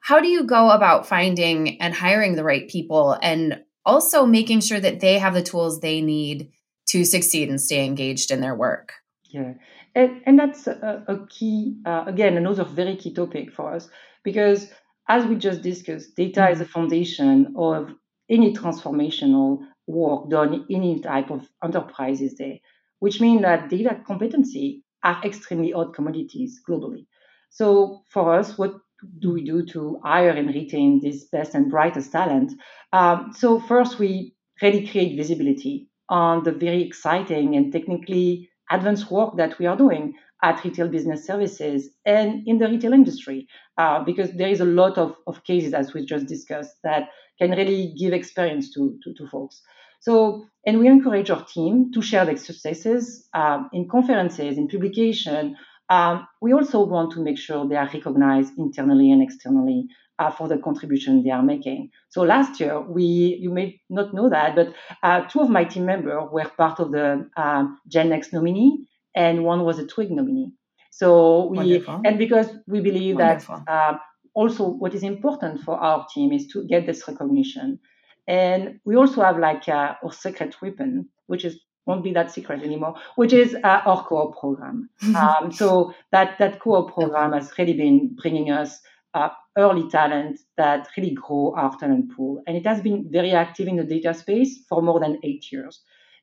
how 0.00 0.20
do 0.20 0.28
you 0.28 0.44
go 0.44 0.70
about 0.70 1.06
finding 1.06 1.80
and 1.80 1.94
hiring 1.94 2.34
the 2.34 2.44
right 2.44 2.68
people 2.68 3.16
and 3.22 3.62
also 3.84 4.26
making 4.26 4.60
sure 4.60 4.80
that 4.80 5.00
they 5.00 5.18
have 5.18 5.34
the 5.34 5.42
tools 5.42 5.80
they 5.80 6.00
need 6.00 6.50
to 6.88 7.04
succeed 7.04 7.48
and 7.48 7.60
stay 7.60 7.84
engaged 7.84 8.30
in 8.30 8.40
their 8.40 8.54
work? 8.54 8.94
Yeah, 9.24 9.54
and, 9.94 10.22
and 10.26 10.38
that's 10.38 10.66
a, 10.66 11.04
a 11.06 11.26
key, 11.28 11.76
uh, 11.86 12.04
again, 12.06 12.36
another 12.36 12.64
very 12.64 12.96
key 12.96 13.14
topic 13.14 13.52
for 13.52 13.74
us 13.74 13.88
because 14.24 14.70
as 15.08 15.26
we 15.26 15.36
just 15.36 15.62
discussed, 15.62 16.16
data 16.16 16.40
mm-hmm. 16.40 16.52
is 16.52 16.60
a 16.60 16.64
foundation 16.64 17.54
of 17.56 17.92
any 18.28 18.54
transformational 18.54 19.58
work 19.86 20.30
done 20.30 20.54
in 20.54 20.64
any 20.70 21.00
type 21.00 21.30
of 21.30 21.48
enterprises 21.64 22.36
there, 22.38 22.58
which 23.00 23.20
means 23.20 23.42
that 23.42 23.68
data 23.68 24.00
competency 24.06 24.84
are 25.02 25.20
extremely 25.24 25.72
hot 25.72 25.94
commodities 25.94 26.60
globally. 26.68 27.06
So 27.50 28.02
for 28.08 28.34
us, 28.34 28.56
what 28.56 28.74
do 29.18 29.32
we 29.32 29.44
do 29.44 29.64
to 29.66 30.00
hire 30.04 30.30
and 30.30 30.48
retain 30.48 31.00
this 31.02 31.24
best 31.24 31.54
and 31.54 31.70
brightest 31.70 32.12
talent? 32.12 32.52
Um, 32.92 33.32
so 33.36 33.60
first, 33.60 33.98
we 33.98 34.34
really 34.62 34.86
create 34.86 35.16
visibility 35.16 35.88
on 36.08 36.42
the 36.44 36.52
very 36.52 36.82
exciting 36.82 37.56
and 37.56 37.72
technically 37.72 38.50
advanced 38.70 39.10
work 39.10 39.36
that 39.36 39.58
we 39.58 39.66
are 39.66 39.76
doing 39.76 40.14
at 40.42 40.64
retail 40.64 40.88
business 40.88 41.26
services 41.26 41.90
and 42.06 42.46
in 42.46 42.58
the 42.58 42.66
retail 42.66 42.92
industry, 42.92 43.46
uh, 43.78 44.02
because 44.02 44.32
there 44.32 44.48
is 44.48 44.60
a 44.60 44.64
lot 44.64 44.96
of, 44.96 45.14
of 45.26 45.44
cases, 45.44 45.74
as 45.74 45.92
we 45.92 46.04
just 46.04 46.26
discussed, 46.26 46.74
that 46.82 47.08
can 47.38 47.50
really 47.50 47.94
give 47.98 48.12
experience 48.12 48.72
to, 48.72 48.98
to, 49.04 49.12
to 49.14 49.26
folks. 49.28 49.60
So, 50.00 50.46
and 50.64 50.78
we 50.78 50.88
encourage 50.88 51.30
our 51.30 51.44
team 51.44 51.90
to 51.92 52.00
share 52.00 52.24
their 52.24 52.38
successes 52.38 53.28
um, 53.34 53.68
in 53.72 53.88
conferences, 53.88 54.56
in 54.56 54.68
publication. 54.68 55.56
Um, 55.90 56.28
we 56.40 56.52
also 56.52 56.84
want 56.84 57.10
to 57.12 57.20
make 57.20 57.36
sure 57.36 57.68
they 57.68 57.76
are 57.76 57.90
recognized 57.92 58.56
internally 58.56 59.10
and 59.10 59.22
externally 59.22 59.88
uh, 60.20 60.30
for 60.30 60.46
the 60.48 60.58
contribution 60.58 61.24
they 61.24 61.30
are 61.30 61.42
making. 61.42 61.90
So 62.10 62.22
last 62.22 62.60
year, 62.60 62.80
we 62.80 63.02
you 63.40 63.50
may 63.50 63.80
not 63.90 64.14
know 64.14 64.28
that, 64.28 64.54
but 64.54 64.72
uh, 65.02 65.22
two 65.22 65.40
of 65.40 65.50
my 65.50 65.64
team 65.64 65.86
members 65.86 66.28
were 66.30 66.48
part 66.56 66.78
of 66.78 66.92
the 66.92 67.28
um, 67.36 67.78
Gen 67.88 68.10
Next 68.10 68.32
nominee, 68.32 68.86
and 69.16 69.44
one 69.44 69.64
was 69.64 69.78
a 69.78 69.86
Twig 69.86 70.10
nominee. 70.10 70.52
So 70.90 71.46
we 71.46 71.56
Wonderful. 71.56 72.02
and 72.04 72.18
because 72.18 72.48
we 72.68 72.80
believe 72.80 73.16
Wonderful. 73.16 73.62
that 73.66 73.72
uh, 73.72 73.98
also 74.34 74.68
what 74.68 74.94
is 74.94 75.02
important 75.02 75.62
for 75.62 75.76
our 75.76 76.06
team 76.14 76.32
is 76.32 76.46
to 76.48 76.64
get 76.66 76.86
this 76.86 77.08
recognition, 77.08 77.80
and 78.28 78.78
we 78.84 78.94
also 78.94 79.22
have 79.22 79.38
like 79.38 79.68
uh, 79.68 79.94
our 80.04 80.12
secret 80.12 80.54
weapon, 80.62 81.08
which 81.26 81.44
is 81.44 81.58
won't 81.86 82.04
be 82.04 82.12
that 82.12 82.30
secret 82.30 82.62
anymore, 82.62 82.94
which 83.16 83.32
is 83.32 83.54
uh, 83.64 83.80
our 83.84 84.04
co-op 84.04 84.38
program. 84.38 84.88
um, 85.16 85.50
so 85.50 85.92
that 86.12 86.38
that 86.38 86.60
co-op 86.60 86.92
program 86.92 87.32
has 87.32 87.50
really 87.58 87.74
been 87.74 88.14
bringing 88.14 88.50
us 88.50 88.80
uh, 89.14 89.30
early 89.58 89.88
talent 89.88 90.40
that 90.56 90.88
really 90.96 91.12
grow 91.12 91.54
our 91.56 91.76
talent 91.78 92.14
pool. 92.16 92.42
And 92.46 92.56
it 92.56 92.66
has 92.66 92.80
been 92.80 93.08
very 93.10 93.32
active 93.32 93.68
in 93.68 93.76
the 93.76 93.84
data 93.84 94.14
space 94.14 94.64
for 94.68 94.82
more 94.82 95.00
than 95.00 95.18
eight 95.22 95.50
years. 95.50 95.80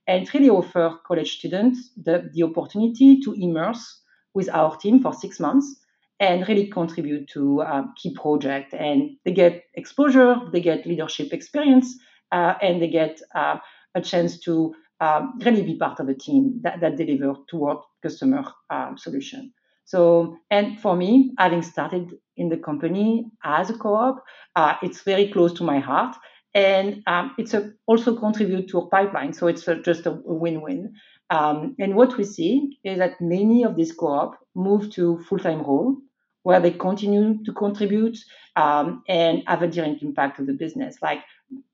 And 0.08 0.34
really 0.34 0.50
offer 0.50 0.98
college 1.06 1.38
students 1.38 1.92
the, 1.98 2.30
the 2.34 2.44
opportunity 2.44 3.20
to 3.22 3.34
immerse 3.34 4.02
with 4.34 4.50
our 4.50 4.78
team 4.78 5.02
for 5.02 5.14
six 5.14 5.40
months 5.40 5.76
and 6.20 6.48
really 6.48 6.68
contribute 6.68 7.28
to 7.30 7.62
um, 7.64 7.94
key 7.98 8.14
project. 8.14 8.74
And 8.74 9.18
they 9.26 9.34
get 9.34 9.64
exposure, 9.76 10.38
they 10.52 10.62
get 10.62 10.86
leadership 10.86 11.34
experience, 11.34 11.98
uh, 12.32 12.54
and 12.62 12.82
they 12.82 12.88
get 12.88 13.20
uh, 13.36 13.58
a 13.96 14.02
chance 14.02 14.40
to 14.42 14.74
um, 15.00 15.40
really 15.44 15.64
be 15.64 15.76
part 15.76 16.00
of 16.00 16.10
a 16.10 16.14
team 16.14 16.60
that, 16.64 16.80
that 16.82 16.98
deliver 16.98 17.36
toward 17.50 17.78
customer 18.02 18.44
um, 18.70 18.98
solution. 18.98 19.54
So, 19.86 20.38
and 20.52 20.80
for 20.80 20.96
me, 20.96 21.34
having 21.38 21.62
started 21.62 22.18
in 22.36 22.50
the 22.50 22.58
company 22.58 23.32
as 23.44 23.70
a 23.70 23.78
co-op, 23.78 24.24
uh, 24.56 24.76
it's 24.82 25.02
very 25.02 25.30
close 25.30 25.54
to 25.54 25.64
my 25.64 25.80
heart, 25.80 26.16
and 26.54 27.04
um, 27.08 27.34
it's 27.38 27.54
a, 27.54 27.72
also 27.86 28.16
contribute 28.16 28.68
to 28.70 28.80
a 28.80 28.88
pipeline. 28.90 29.32
So 29.32 29.48
it's 29.48 29.68
a, 29.68 29.76
just 29.76 30.06
a, 30.06 30.12
win-win. 30.12 30.94
Um, 31.30 31.76
and 31.80 31.96
what 31.96 32.18
we 32.18 32.24
see 32.24 32.78
is 32.84 32.98
that 32.98 33.22
many 33.22 33.64
of 33.64 33.76
these 33.76 33.94
co-op 33.94 34.38
move 34.56 34.92
to 34.92 35.24
full-time 35.30 35.60
role, 35.60 35.98
where 36.44 36.60
they 36.60 36.72
continue 36.72 37.44
to 37.44 37.54
contribute 37.54 38.18
um, 38.56 39.04
and 39.08 39.44
have 39.48 39.62
a 39.62 39.68
direct 39.68 40.02
impact 40.02 40.40
of 40.40 40.48
the 40.48 40.54
business. 40.54 40.98
Like 41.02 41.20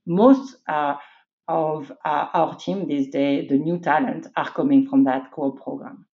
most 0.06 0.58
uh, 0.68 0.96
of 1.48 1.92
uh, 2.06 2.28
our 2.34 2.56
team 2.56 2.88
these 2.88 3.10
days, 3.10 3.50
the 3.50 3.58
new 3.58 3.80
talent 3.80 4.28
are 4.36 4.50
coming 4.50 4.88
from 4.88 5.04
that 5.06 5.32
co-op 5.32 5.62
program. 5.62 6.06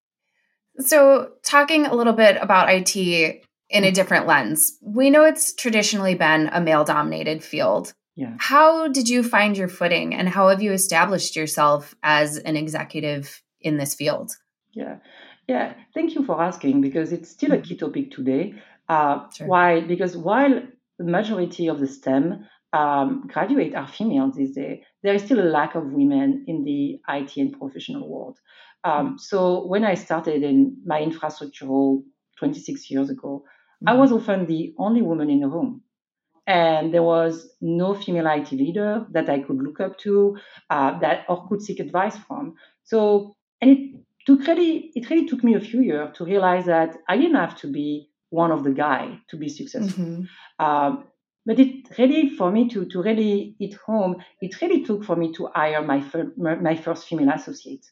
So, 0.80 1.34
talking 1.44 1.86
a 1.86 1.94
little 1.94 2.14
bit 2.14 2.38
about 2.42 2.70
IT 2.70 2.96
in 2.96 3.84
a 3.84 3.92
different 3.92 4.28
lens, 4.28 4.78
we 4.82 5.10
know 5.10 5.26
it's 5.26 5.54
traditionally 5.54 6.16
been 6.16 6.50
a 6.52 6.62
male 6.62 6.86
dominated 6.86 7.44
field. 7.44 7.94
Yeah. 8.16 8.36
How 8.38 8.88
did 8.88 9.08
you 9.08 9.24
find 9.24 9.58
your 9.58 9.68
footing 9.68 10.14
and 10.14 10.28
how 10.28 10.50
have 10.50 10.62
you 10.62 10.72
established 10.74 11.36
yourself 11.36 11.96
as 12.04 12.38
an 12.38 12.56
executive 12.56 13.42
in 13.62 13.78
this 13.78 13.94
field? 13.94 14.32
Yeah. 14.74 14.98
Yeah. 15.48 15.74
Thank 15.94 16.16
you 16.16 16.26
for 16.26 16.42
asking 16.42 16.82
because 16.82 17.12
it's 17.12 17.30
still 17.30 17.54
a 17.54 17.58
mm-hmm. 17.58 17.64
key 17.64 17.78
topic 17.78 18.12
today. 18.12 18.56
Uh, 18.88 19.30
sure. 19.30 19.48
Why? 19.48 19.82
Because 19.82 20.18
while 20.18 20.62
the 20.98 21.04
majority 21.06 21.68
of 21.68 21.80
the 21.80 21.88
STEM 21.88 22.46
um, 22.74 23.28
graduate 23.28 23.76
are 23.76 23.88
females 23.88 24.36
these 24.36 24.56
days, 24.56 24.84
there 25.04 25.14
is 25.14 25.24
still 25.24 25.40
a 25.40 25.50
lack 25.50 25.76
of 25.76 25.92
women 25.92 26.46
in 26.48 26.64
the 26.64 27.00
IT 27.10 27.38
and 27.38 27.58
professional 27.58 28.08
world. 28.08 28.38
Um, 28.84 29.18
so 29.18 29.66
when 29.66 29.84
I 29.84 29.94
started 29.96 30.44
in 30.44 30.78
my 30.86 31.02
infrastructure 31.02 31.66
role 31.66 32.04
26 32.38 32.90
years 32.90 33.10
ago, 33.10 33.44
mm-hmm. 33.46 33.90
I 33.90 33.94
was 33.94 34.12
often 34.12 34.46
the 34.46 34.74
only 34.78 35.02
woman 35.02 35.30
in 35.30 35.42
the 35.42 35.48
room. 35.48 35.82
And 36.48 36.94
there 36.94 37.04
was 37.04 37.48
no 37.62 37.94
female 37.94 38.26
IT 38.26 38.52
leader 38.52 39.06
that 39.12 39.30
I 39.30 39.40
could 39.40 39.58
look 39.58 39.80
up 39.80 40.00
to, 40.00 40.38
uh, 40.70 40.98
that 41.00 41.26
or 41.30 41.48
could 41.48 41.62
seek 41.62 41.80
advice 41.80 42.18
from. 42.18 42.56
So, 42.84 43.36
and 43.62 43.70
it 43.70 44.00
took 44.26 44.48
really, 44.48 44.92
it 44.96 45.10
really 45.10 45.28
took 45.28 45.44
me 45.44 45.54
a 45.54 45.60
few 45.60 45.82
years 45.82 46.10
to 46.18 46.26
realize 46.26 46.66
that 46.66 46.98
I 47.08 47.18
didn't 47.18 47.36
have 47.36 47.56
to 47.58 47.68
be 47.68 48.10
one 48.30 48.52
of 48.52 48.64
the 48.64 48.72
guy 48.72 49.20
to 49.30 49.38
be 49.38 49.50
successful. 49.50 50.04
Mm-hmm. 50.04 50.66
Um, 50.66 51.04
but 51.50 51.60
it 51.60 51.98
really, 51.98 52.30
for 52.30 52.52
me 52.52 52.70
to, 52.70 52.86
to 52.86 53.02
really 53.02 53.56
hit 53.60 53.74
home, 53.74 54.18
it 54.40 54.62
really 54.62 54.84
took 54.84 55.04
for 55.04 55.16
me 55.16 55.34
to 55.34 55.50
hire 55.56 55.82
my, 55.82 56.00
fir- 56.00 56.32
my 56.38 56.76
first 56.76 57.08
female 57.08 57.32
associate 57.32 57.84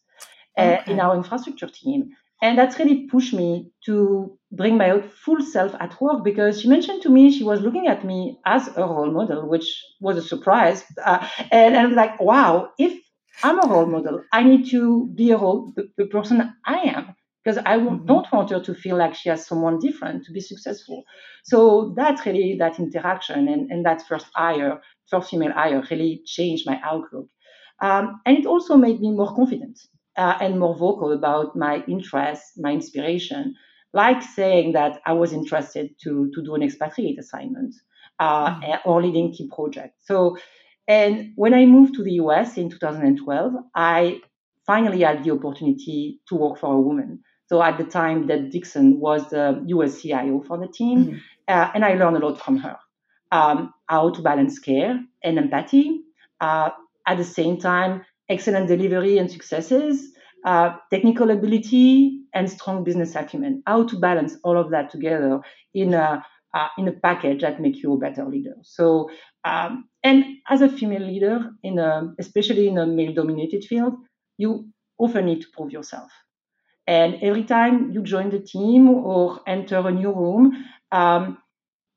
okay. 0.55 0.77
uh, 0.77 0.91
in 0.91 0.99
our 0.99 1.15
infrastructure 1.15 1.67
team. 1.67 2.11
And 2.39 2.55
that's 2.55 2.77
really 2.77 3.07
pushed 3.07 3.33
me 3.33 3.71
to 3.85 4.37
bring 4.51 4.77
my 4.77 5.01
full 5.01 5.41
self 5.41 5.73
at 5.79 5.99
work 5.99 6.23
because 6.23 6.61
she 6.61 6.67
mentioned 6.67 7.01
to 7.01 7.09
me 7.09 7.31
she 7.31 7.43
was 7.43 7.61
looking 7.61 7.87
at 7.87 8.05
me 8.05 8.37
as 8.45 8.67
a 8.77 8.81
role 8.81 9.09
model, 9.09 9.49
which 9.49 9.83
was 9.99 10.17
a 10.17 10.21
surprise. 10.21 10.83
Uh, 11.03 11.27
and, 11.49 11.73
and 11.73 11.77
I 11.77 11.85
was 11.87 11.95
like, 11.95 12.21
wow, 12.21 12.69
if 12.77 12.93
I'm 13.41 13.57
a 13.57 13.67
role 13.67 13.87
model, 13.87 14.21
I 14.31 14.43
need 14.43 14.69
to 14.69 15.07
be 15.15 15.31
a 15.31 15.37
role, 15.37 15.73
the, 15.75 15.89
the 15.97 16.05
person 16.05 16.53
I 16.63 16.77
am 16.95 17.15
because 17.47 17.63
I 17.65 17.77
mm-hmm. 17.77 18.05
don't 18.05 18.29
want 18.33 18.49
her 18.49 18.59
to 18.59 18.75
feel 18.75 18.97
like 18.97 19.15
she 19.15 19.29
has 19.29 19.47
someone 19.47 19.79
different 19.79 20.25
to 20.25 20.33
be 20.33 20.41
successful. 20.41 21.03
So 21.45 21.93
that's 21.95 22.25
really 22.25 22.57
that 22.59 22.77
interaction 22.77 23.47
and, 23.47 23.71
and 23.71 23.85
that 23.85 24.05
first 24.05 24.25
hire, 24.35 24.81
first 25.09 25.29
female 25.29 25.53
hire 25.53 25.81
really 25.89 26.21
changed 26.25 26.65
my 26.65 26.77
outlook. 26.83 27.29
Um, 27.81 28.19
and 28.25 28.37
it 28.37 28.45
also 28.45 28.75
made 28.75 28.99
me 28.99 29.11
more 29.11 29.33
confident 29.33 29.79
uh, 30.17 30.37
and 30.41 30.59
more 30.59 30.75
vocal 30.75 31.13
about 31.13 31.55
my 31.55 31.85
interests, 31.87 32.51
my 32.57 32.73
inspiration, 32.73 33.55
like 33.93 34.21
saying 34.21 34.73
that 34.73 34.99
I 35.05 35.13
was 35.13 35.31
interested 35.31 35.91
to, 36.03 36.29
to 36.35 36.43
do 36.43 36.53
an 36.55 36.63
expatriate 36.63 37.17
assignment 37.17 37.75
uh, 38.19 38.55
mm-hmm. 38.55 38.89
or 38.89 39.01
leading 39.01 39.31
key 39.31 39.49
projects. 39.55 40.03
So, 40.03 40.37
and 40.85 41.31
when 41.35 41.53
I 41.53 41.65
moved 41.65 41.93
to 41.95 42.03
the 42.03 42.15
US 42.23 42.57
in 42.57 42.69
2012, 42.69 43.53
I 43.73 44.19
finally 44.65 45.03
had 45.03 45.23
the 45.23 45.31
opportunity 45.31 46.19
to 46.27 46.35
work 46.35 46.59
for 46.59 46.73
a 46.73 46.81
woman. 46.81 47.23
So 47.47 47.63
at 47.63 47.77
the 47.77 47.85
time, 47.85 48.27
that 48.27 48.51
Dixon 48.51 48.99
was 48.99 49.29
the 49.29 49.63
US 49.67 50.01
CIO 50.01 50.43
for 50.45 50.57
the 50.57 50.67
team, 50.67 51.05
mm-hmm. 51.05 51.17
uh, 51.47 51.71
and 51.73 51.83
I 51.85 51.93
learned 51.93 52.17
a 52.17 52.25
lot 52.27 52.41
from 52.41 52.57
her. 52.57 52.77
Um, 53.31 53.73
how 53.87 54.09
to 54.11 54.21
balance 54.21 54.59
care 54.59 54.99
and 55.23 55.37
empathy. 55.37 56.01
Uh, 56.39 56.69
at 57.05 57.17
the 57.17 57.23
same 57.23 57.57
time, 57.57 58.05
excellent 58.29 58.67
delivery 58.67 59.17
and 59.17 59.29
successes, 59.31 60.13
uh, 60.45 60.75
technical 60.91 61.31
ability, 61.31 62.21
and 62.33 62.49
strong 62.49 62.83
business 62.83 63.15
acumen. 63.15 63.63
How 63.65 63.83
to 63.85 63.97
balance 63.97 64.35
all 64.43 64.57
of 64.57 64.71
that 64.71 64.91
together 64.91 65.41
in 65.73 65.93
a 65.93 66.25
uh, 66.53 66.67
in 66.77 66.87
a 66.87 66.91
package 66.91 67.41
that 67.41 67.61
makes 67.61 67.79
you 67.79 67.93
a 67.93 67.97
better 67.97 68.25
leader. 68.25 68.55
So, 68.63 69.09
um, 69.43 69.89
and 70.03 70.23
as 70.49 70.61
a 70.61 70.69
female 70.69 71.05
leader, 71.05 71.51
in 71.63 71.77
a, 71.77 72.13
especially 72.19 72.67
in 72.67 72.77
a 72.77 72.85
male-dominated 72.85 73.65
field, 73.65 73.95
you 74.37 74.69
often 74.97 75.25
need 75.25 75.41
to 75.41 75.47
prove 75.55 75.71
yourself. 75.71 76.11
And 76.87 77.19
every 77.21 77.43
time 77.43 77.91
you 77.91 78.01
join 78.01 78.29
the 78.29 78.39
team 78.39 78.89
or 78.89 79.41
enter 79.45 79.85
a 79.85 79.91
new 79.91 80.13
room, 80.13 80.65
um, 80.91 81.37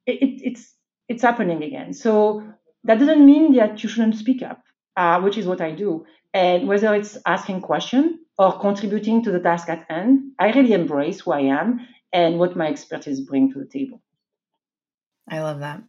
it, 0.07 0.41
it's 0.43 0.75
it's 1.09 1.23
happening 1.23 1.63
again. 1.63 1.95
So 1.95 2.43
that 2.85 2.99
doesn't 2.99 3.25
mean 3.25 3.55
that 3.55 3.83
you 3.83 3.89
shouldn't 3.89 4.17
speak 4.17 4.43
up, 4.43 4.63
uh, 4.97 5.21
which 5.21 5.39
is 5.39 5.47
what 5.47 5.61
I 5.61 5.73
do. 5.73 6.07
And 6.33 6.69
whether 6.69 6.95
it's 6.95 7.17
asking 7.27 7.61
questions 7.63 8.17
or 8.39 8.59
contributing 8.59 9.23
to 9.25 9.31
the 9.31 9.41
task 9.41 9.69
at 9.69 9.87
hand, 9.89 10.33
I 10.39 10.53
really 10.53 10.73
embrace 10.73 11.21
who 11.21 11.33
I 11.33 11.41
am 11.41 11.87
and 12.13 12.39
what 12.39 12.57
my 12.57 12.69
expertise 12.69 13.21
bring 13.21 13.53
to 13.53 13.59
the 13.59 13.67
table. 13.67 14.01
I 15.29 15.41
love 15.41 15.61
that. 15.61 15.83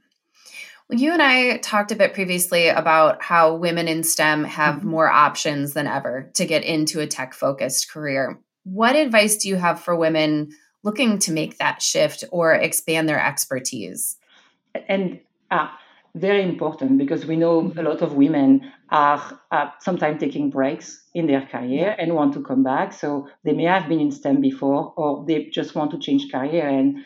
Well, 0.89 0.99
you 0.99 1.13
and 1.13 1.21
I 1.21 1.57
talked 1.57 1.91
a 1.91 1.95
bit 1.95 2.13
previously 2.13 2.67
about 2.67 3.23
how 3.23 3.55
women 3.55 3.87
in 3.87 4.03
STEM 4.03 4.43
have 4.43 4.77
mm-hmm. 4.77 4.89
more 4.89 5.09
options 5.09 5.73
than 5.73 5.87
ever 5.87 6.29
to 6.33 6.45
get 6.45 6.63
into 6.63 6.99
a 6.99 7.07
tech 7.07 7.33
focused 7.33 7.89
career. 7.89 8.39
What 8.63 8.95
advice 8.95 9.37
do 9.37 9.49
you 9.49 9.55
have 9.55 9.81
for 9.81 9.95
women 9.95 10.51
looking 10.83 11.19
to 11.19 11.31
make 11.31 11.57
that 11.57 11.81
shift 11.81 12.23
or 12.31 12.53
expand 12.53 13.09
their 13.09 13.23
expertise? 13.23 14.17
And 14.87 15.19
uh, 15.49 15.67
very 16.15 16.43
important 16.43 16.97
because 16.97 17.25
we 17.25 17.35
know 17.35 17.73
a 17.77 17.83
lot 17.83 18.01
of 18.01 18.13
women 18.13 18.71
are 18.89 19.39
uh, 19.51 19.69
sometimes 19.79 20.19
taking 20.19 20.49
breaks 20.49 21.03
in 21.13 21.27
their 21.27 21.45
career 21.45 21.95
and 21.97 22.13
want 22.13 22.33
to 22.33 22.43
come 22.43 22.63
back. 22.63 22.93
So 22.93 23.27
they 23.43 23.53
may 23.53 23.63
have 23.63 23.87
been 23.87 23.99
in 23.99 24.11
STEM 24.11 24.41
before 24.41 24.93
or 24.97 25.25
they 25.25 25.45
just 25.45 25.75
want 25.75 25.91
to 25.91 25.99
change 25.99 26.31
career. 26.31 26.67
And 26.67 26.97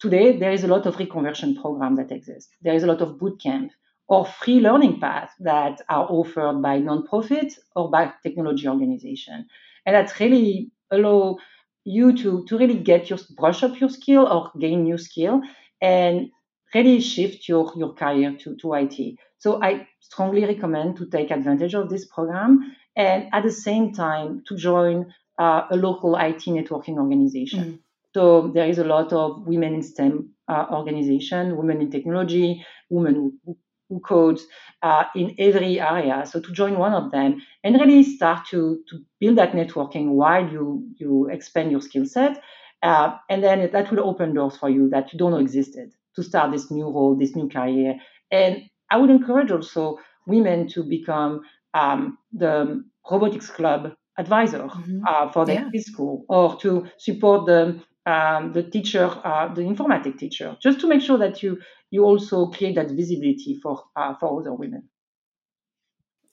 today 0.00 0.36
there 0.38 0.52
is 0.52 0.64
a 0.64 0.68
lot 0.68 0.86
of 0.86 0.96
reconversion 0.96 1.60
program 1.60 1.96
that 1.96 2.12
exist. 2.12 2.50
There 2.62 2.74
is 2.74 2.82
a 2.82 2.86
lot 2.86 3.00
of 3.00 3.18
boot 3.18 3.40
camp 3.42 3.72
or 4.06 4.26
free 4.26 4.60
learning 4.60 5.00
paths 5.00 5.32
that 5.40 5.80
are 5.88 6.06
offered 6.08 6.62
by 6.62 6.78
nonprofit 6.78 7.58
or 7.74 7.90
by 7.90 8.12
technology 8.22 8.68
organization. 8.68 9.46
And 9.86 9.96
that's 9.96 10.18
really 10.20 10.70
allow 10.90 11.36
you 11.84 12.16
to, 12.16 12.44
to 12.46 12.58
really 12.58 12.78
get 12.78 13.10
your 13.10 13.18
brush 13.36 13.62
up 13.62 13.78
your 13.80 13.90
skill 13.90 14.26
or 14.26 14.50
gain 14.58 14.84
new 14.84 14.98
skill 14.98 15.42
and 15.80 16.30
really 16.74 17.00
shift 17.00 17.48
your, 17.48 17.72
your 17.76 17.92
career 17.92 18.36
to, 18.40 18.56
to 18.56 18.74
IT. 18.74 19.16
So 19.38 19.62
I 19.62 19.86
strongly 20.00 20.44
recommend 20.44 20.96
to 20.96 21.06
take 21.06 21.30
advantage 21.30 21.74
of 21.74 21.90
this 21.90 22.06
program 22.06 22.74
and 22.96 23.28
at 23.32 23.42
the 23.42 23.52
same 23.52 23.92
time 23.92 24.42
to 24.48 24.56
join 24.56 25.12
uh, 25.38 25.62
a 25.70 25.76
local 25.76 26.16
IT 26.16 26.44
networking 26.46 26.96
organization. 26.96 27.64
Mm. 27.64 27.78
So 28.14 28.52
there 28.54 28.68
is 28.68 28.78
a 28.78 28.84
lot 28.84 29.12
of 29.12 29.46
women 29.46 29.74
in 29.74 29.82
STEM 29.82 30.30
uh, 30.48 30.66
organization, 30.70 31.56
women 31.56 31.80
in 31.80 31.90
technology, 31.90 32.64
women 32.88 33.32
who, 33.44 33.56
who 33.94 34.00
code 34.00 34.40
uh, 34.82 35.04
in 35.14 35.34
every 35.38 35.80
area. 35.80 36.24
So 36.26 36.40
to 36.40 36.52
join 36.52 36.78
one 36.78 36.92
of 36.92 37.12
them 37.12 37.40
and 37.62 37.76
really 37.76 38.02
start 38.02 38.46
to, 38.48 38.80
to 38.88 38.98
build 39.20 39.38
that 39.38 39.52
networking 39.52 40.10
while 40.10 40.46
you, 40.48 40.84
you 40.96 41.28
expand 41.30 41.70
your 41.70 41.80
skill 41.80 42.04
set. 42.04 42.42
Uh, 42.82 43.16
and 43.30 43.42
then 43.42 43.70
that 43.72 43.90
will 43.90 44.00
open 44.00 44.34
doors 44.34 44.56
for 44.56 44.68
you 44.68 44.90
that 44.90 45.12
you 45.12 45.18
don't 45.18 45.30
know 45.30 45.38
existed 45.38 45.92
to 46.16 46.22
start 46.22 46.50
this 46.52 46.70
new 46.70 46.84
role, 46.84 47.16
this 47.16 47.34
new 47.36 47.48
career. 47.48 47.94
And 48.30 48.62
I 48.90 48.96
would 48.98 49.10
encourage 49.10 49.50
also 49.50 49.98
women 50.26 50.68
to 50.68 50.82
become 50.82 51.42
um, 51.72 52.18
the 52.32 52.84
robotics 53.08 53.50
club 53.50 53.94
advisor 54.18 54.58
mm-hmm. 54.58 55.00
uh, 55.06 55.30
for 55.30 55.46
their 55.46 55.68
yeah. 55.72 55.80
school 55.80 56.24
or 56.28 56.56
to 56.56 56.86
support 56.98 57.46
the 57.46 57.80
um, 58.06 58.52
the 58.52 58.62
teacher, 58.62 59.04
uh, 59.24 59.52
the 59.52 59.62
informatic 59.62 60.18
teacher, 60.18 60.56
just 60.62 60.80
to 60.80 60.86
make 60.86 61.00
sure 61.00 61.18
that 61.18 61.42
you 61.42 61.60
you 61.90 62.04
also 62.04 62.46
create 62.46 62.74
that 62.74 62.90
visibility 62.90 63.58
for 63.62 63.84
uh, 63.96 64.14
for 64.14 64.40
other 64.40 64.54
women. 64.54 64.88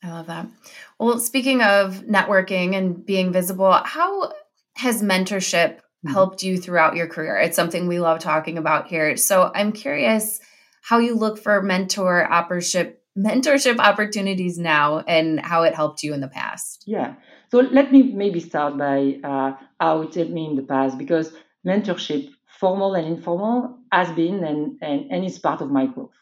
I 0.03 0.11
love 0.11 0.27
that. 0.27 0.47
Well, 0.99 1.19
speaking 1.19 1.61
of 1.61 2.03
networking 2.05 2.75
and 2.75 3.05
being 3.05 3.31
visible, 3.31 3.71
how 3.71 4.31
has 4.75 5.03
mentorship 5.03 5.75
mm-hmm. 5.75 6.11
helped 6.11 6.41
you 6.43 6.57
throughout 6.57 6.95
your 6.95 7.07
career? 7.07 7.37
It's 7.37 7.55
something 7.55 7.87
we 7.87 7.99
love 7.99 8.19
talking 8.19 8.57
about 8.57 8.87
here. 8.87 9.15
So 9.15 9.51
I'm 9.53 9.71
curious 9.71 10.39
how 10.81 10.97
you 10.97 11.15
look 11.15 11.37
for 11.37 11.61
mentor 11.61 12.27
mentorship 12.29 12.95
mentorship 13.17 13.77
opportunities 13.77 14.57
now 14.57 14.99
and 14.99 15.39
how 15.39 15.63
it 15.63 15.75
helped 15.75 16.01
you 16.01 16.13
in 16.13 16.21
the 16.21 16.29
past. 16.29 16.85
Yeah. 16.87 17.15
So 17.51 17.59
let 17.59 17.91
me 17.91 18.03
maybe 18.03 18.39
start 18.39 18.77
by 18.77 19.19
uh, 19.23 19.53
how 19.79 20.01
it 20.01 20.15
helped 20.15 20.31
me 20.31 20.45
in 20.45 20.55
the 20.55 20.63
past 20.63 20.97
because 20.97 21.33
mentorship, 21.65 22.29
formal 22.59 22.95
and 22.95 23.07
informal, 23.07 23.79
has 23.91 24.11
been 24.11 24.43
and, 24.43 24.77
and, 24.81 25.11
and 25.11 25.25
is 25.25 25.39
part 25.39 25.61
of 25.61 25.71
my 25.71 25.85
growth. 25.85 26.15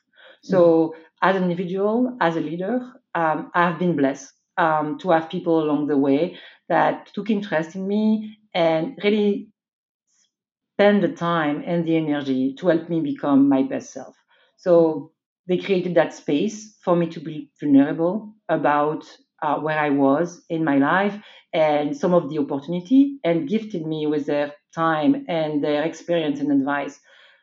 So 0.43 0.59
mm-hmm. 0.59 1.01
as 1.21 1.35
an 1.35 1.43
individual, 1.43 2.17
as 2.21 2.35
a 2.35 2.41
leader, 2.41 2.81
um, 3.15 3.51
I've 3.53 3.79
been 3.79 3.95
blessed 3.95 4.31
um, 4.57 4.97
to 4.99 5.11
have 5.11 5.29
people 5.29 5.63
along 5.63 5.87
the 5.87 5.97
way 5.97 6.37
that 6.67 7.11
took 7.13 7.29
interest 7.29 7.75
in 7.75 7.87
me 7.87 8.37
and 8.53 8.97
really 9.03 9.49
spend 10.73 11.03
the 11.03 11.09
time 11.09 11.63
and 11.65 11.85
the 11.85 11.97
energy 11.97 12.55
to 12.55 12.67
help 12.67 12.89
me 12.89 13.01
become 13.01 13.49
my 13.49 13.63
best 13.63 13.91
self. 13.91 14.15
So 14.57 15.11
they 15.47 15.57
created 15.57 15.95
that 15.95 16.13
space 16.13 16.77
for 16.83 16.95
me 16.95 17.07
to 17.07 17.19
be 17.19 17.51
vulnerable 17.59 18.33
about 18.47 19.03
uh, 19.41 19.57
where 19.59 19.79
I 19.79 19.89
was 19.89 20.43
in 20.49 20.63
my 20.63 20.77
life 20.77 21.17
and 21.53 21.95
some 21.95 22.13
of 22.13 22.29
the 22.29 22.39
opportunity 22.39 23.19
and 23.23 23.47
gifted 23.47 23.85
me 23.85 24.05
with 24.07 24.25
their 24.25 24.53
time 24.73 25.25
and 25.27 25.63
their 25.63 25.83
experience 25.83 26.39
and 26.39 26.51
advice. 26.51 26.99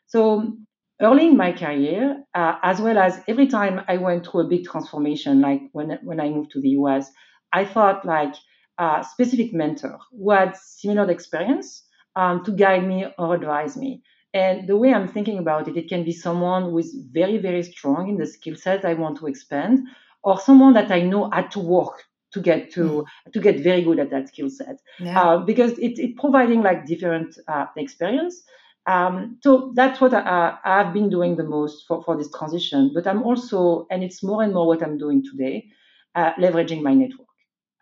So 0.06 0.56
early 1.00 1.28
in 1.28 1.37
my 1.37 1.52
career, 1.52 2.25
uh, 2.35 2.56
as 2.62 2.80
well 2.80 2.99
as 2.99 3.21
every 3.28 3.47
time 3.47 3.83
I 3.88 3.97
went 3.99 4.26
through 4.26 4.40
a 4.42 4.49
big 4.49 4.64
transformation, 4.64 5.40
like 5.40 5.62
when, 5.73 5.99
when 6.02 6.21
I 6.21 6.28
moved 6.30 6.52
to 6.52 6.61
the 6.61 6.71
US, 6.71 7.11
I 7.52 7.64
thought 7.64 8.04
like 8.04 8.35
a 8.78 9.04
specific 9.11 9.52
mentor 9.52 9.99
who 10.12 10.30
had 10.30 10.56
similar 10.56 11.11
experience 11.11 11.85
um, 12.16 12.45
to 12.45 12.52
guide 12.52 12.87
me 12.87 13.06
or 13.18 13.35
advise 13.35 13.76
me. 13.76 14.02
And 14.35 14.68
the 14.68 14.76
way 14.76 14.92
I'm 14.92 15.09
thinking 15.09 15.38
about 15.38 15.68
it, 15.68 15.76
it 15.76 15.88
can 15.88 16.04
be 16.04 16.12
someone 16.12 16.64
who 16.64 16.78
is 16.78 16.95
very, 17.11 17.38
very 17.38 17.62
strong 17.62 18.09
in 18.09 18.16
the 18.18 18.26
skill 18.26 18.56
set 18.56 18.85
I 18.85 18.95
want 18.95 19.18
to 19.18 19.26
expand, 19.26 19.80
or 20.23 20.38
someone 20.38 20.75
that 20.75 20.90
I 20.90 21.01
know 21.01 21.31
had 21.31 21.51
to 21.53 21.61
work 21.61 22.05
to 22.33 22.41
get 22.41 22.71
to 22.73 22.81
mm. 22.81 23.33
to 23.33 23.41
get 23.41 23.61
very 23.61 23.83
good 23.83 23.99
at 23.99 24.11
that 24.11 24.29
skill 24.29 24.51
set 24.51 24.77
yeah. 24.99 25.21
uh, 25.21 25.39
because 25.39 25.73
it's 25.79 25.99
it 25.99 26.17
providing 26.17 26.62
like 26.62 26.87
different 26.87 27.39
uh, 27.49 27.67
experience. 27.77 28.43
Um, 28.87 29.39
so 29.43 29.73
that's 29.75 30.01
what 30.01 30.15
I, 30.15 30.59
have 30.62 30.93
been 30.93 31.11
doing 31.11 31.35
the 31.35 31.43
most 31.43 31.87
for, 31.89 32.05
for 32.05 32.17
this 32.17 32.31
transition. 32.31 32.93
But 32.95 33.09
I'm 33.09 33.25
also, 33.25 33.85
and 33.91 34.05
it's 34.05 34.23
more 34.23 34.45
and 34.45 34.55
more 34.55 34.69
what 34.69 34.81
I'm 34.81 34.97
doing 34.97 35.25
today, 35.25 35.67
uh, 36.15 36.35
leveraging 36.35 36.83
my 36.83 36.95
network 36.95 37.27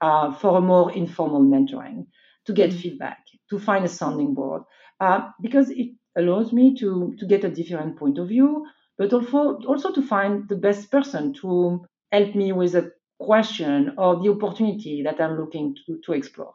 uh, 0.00 0.32
for 0.32 0.56
a 0.56 0.62
more 0.62 0.90
informal 0.92 1.42
mentoring 1.42 2.06
to 2.46 2.52
get 2.54 2.70
mm. 2.70 2.80
feedback, 2.80 3.18
to 3.50 3.58
find 3.58 3.84
a 3.84 3.88
sounding 3.88 4.32
board, 4.34 4.62
uh, 5.00 5.28
because 5.42 5.68
it 5.70 5.90
allows 6.16 6.52
me 6.52 6.74
to 6.76 7.14
to 7.18 7.26
get 7.26 7.44
a 7.44 7.50
different 7.50 7.98
point 7.98 8.18
of 8.18 8.28
view, 8.28 8.66
but 8.96 9.12
also 9.12 9.58
also 9.66 9.92
to 9.92 10.02
find 10.02 10.48
the 10.48 10.56
best 10.56 10.90
person 10.90 11.34
to 11.34 11.84
help 12.12 12.34
me 12.34 12.52
with 12.52 12.74
a 12.74 12.90
question 13.18 13.94
or 13.98 14.22
the 14.22 14.30
opportunity 14.30 15.02
that 15.02 15.20
I'm 15.20 15.38
looking 15.38 15.76
to, 15.86 16.00
to 16.04 16.12
explore. 16.12 16.54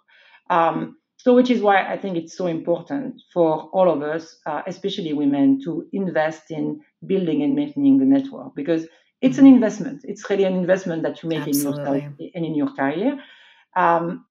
Um, 0.49 0.97
so, 1.17 1.35
which 1.35 1.49
is 1.49 1.61
why 1.61 1.85
I 1.85 1.97
think 1.97 2.15
it's 2.15 2.37
so 2.37 2.47
important 2.47 3.21
for 3.33 3.69
all 3.73 3.91
of 3.91 4.01
us, 4.01 4.37
uh, 4.45 4.61
especially 4.67 5.11
women, 5.11 5.59
to 5.65 5.85
invest 5.91 6.49
in 6.49 6.79
building 7.05 7.43
and 7.43 7.55
maintaining 7.55 7.97
the 7.97 8.05
network 8.05 8.55
because 8.55 8.87
it's 9.21 9.37
an 9.37 9.45
mm-hmm. 9.45 9.55
investment. 9.55 10.01
It's 10.05 10.29
really 10.29 10.45
an 10.45 10.55
investment 10.55 11.03
that 11.03 11.21
you 11.21 11.29
make 11.29 11.45
Absolutely. 11.45 11.81
in 11.81 11.85
yourself 11.85 12.31
and 12.35 12.45
in 12.45 12.55
your 12.55 12.73
career. 12.73 13.19
Um, 13.75 14.25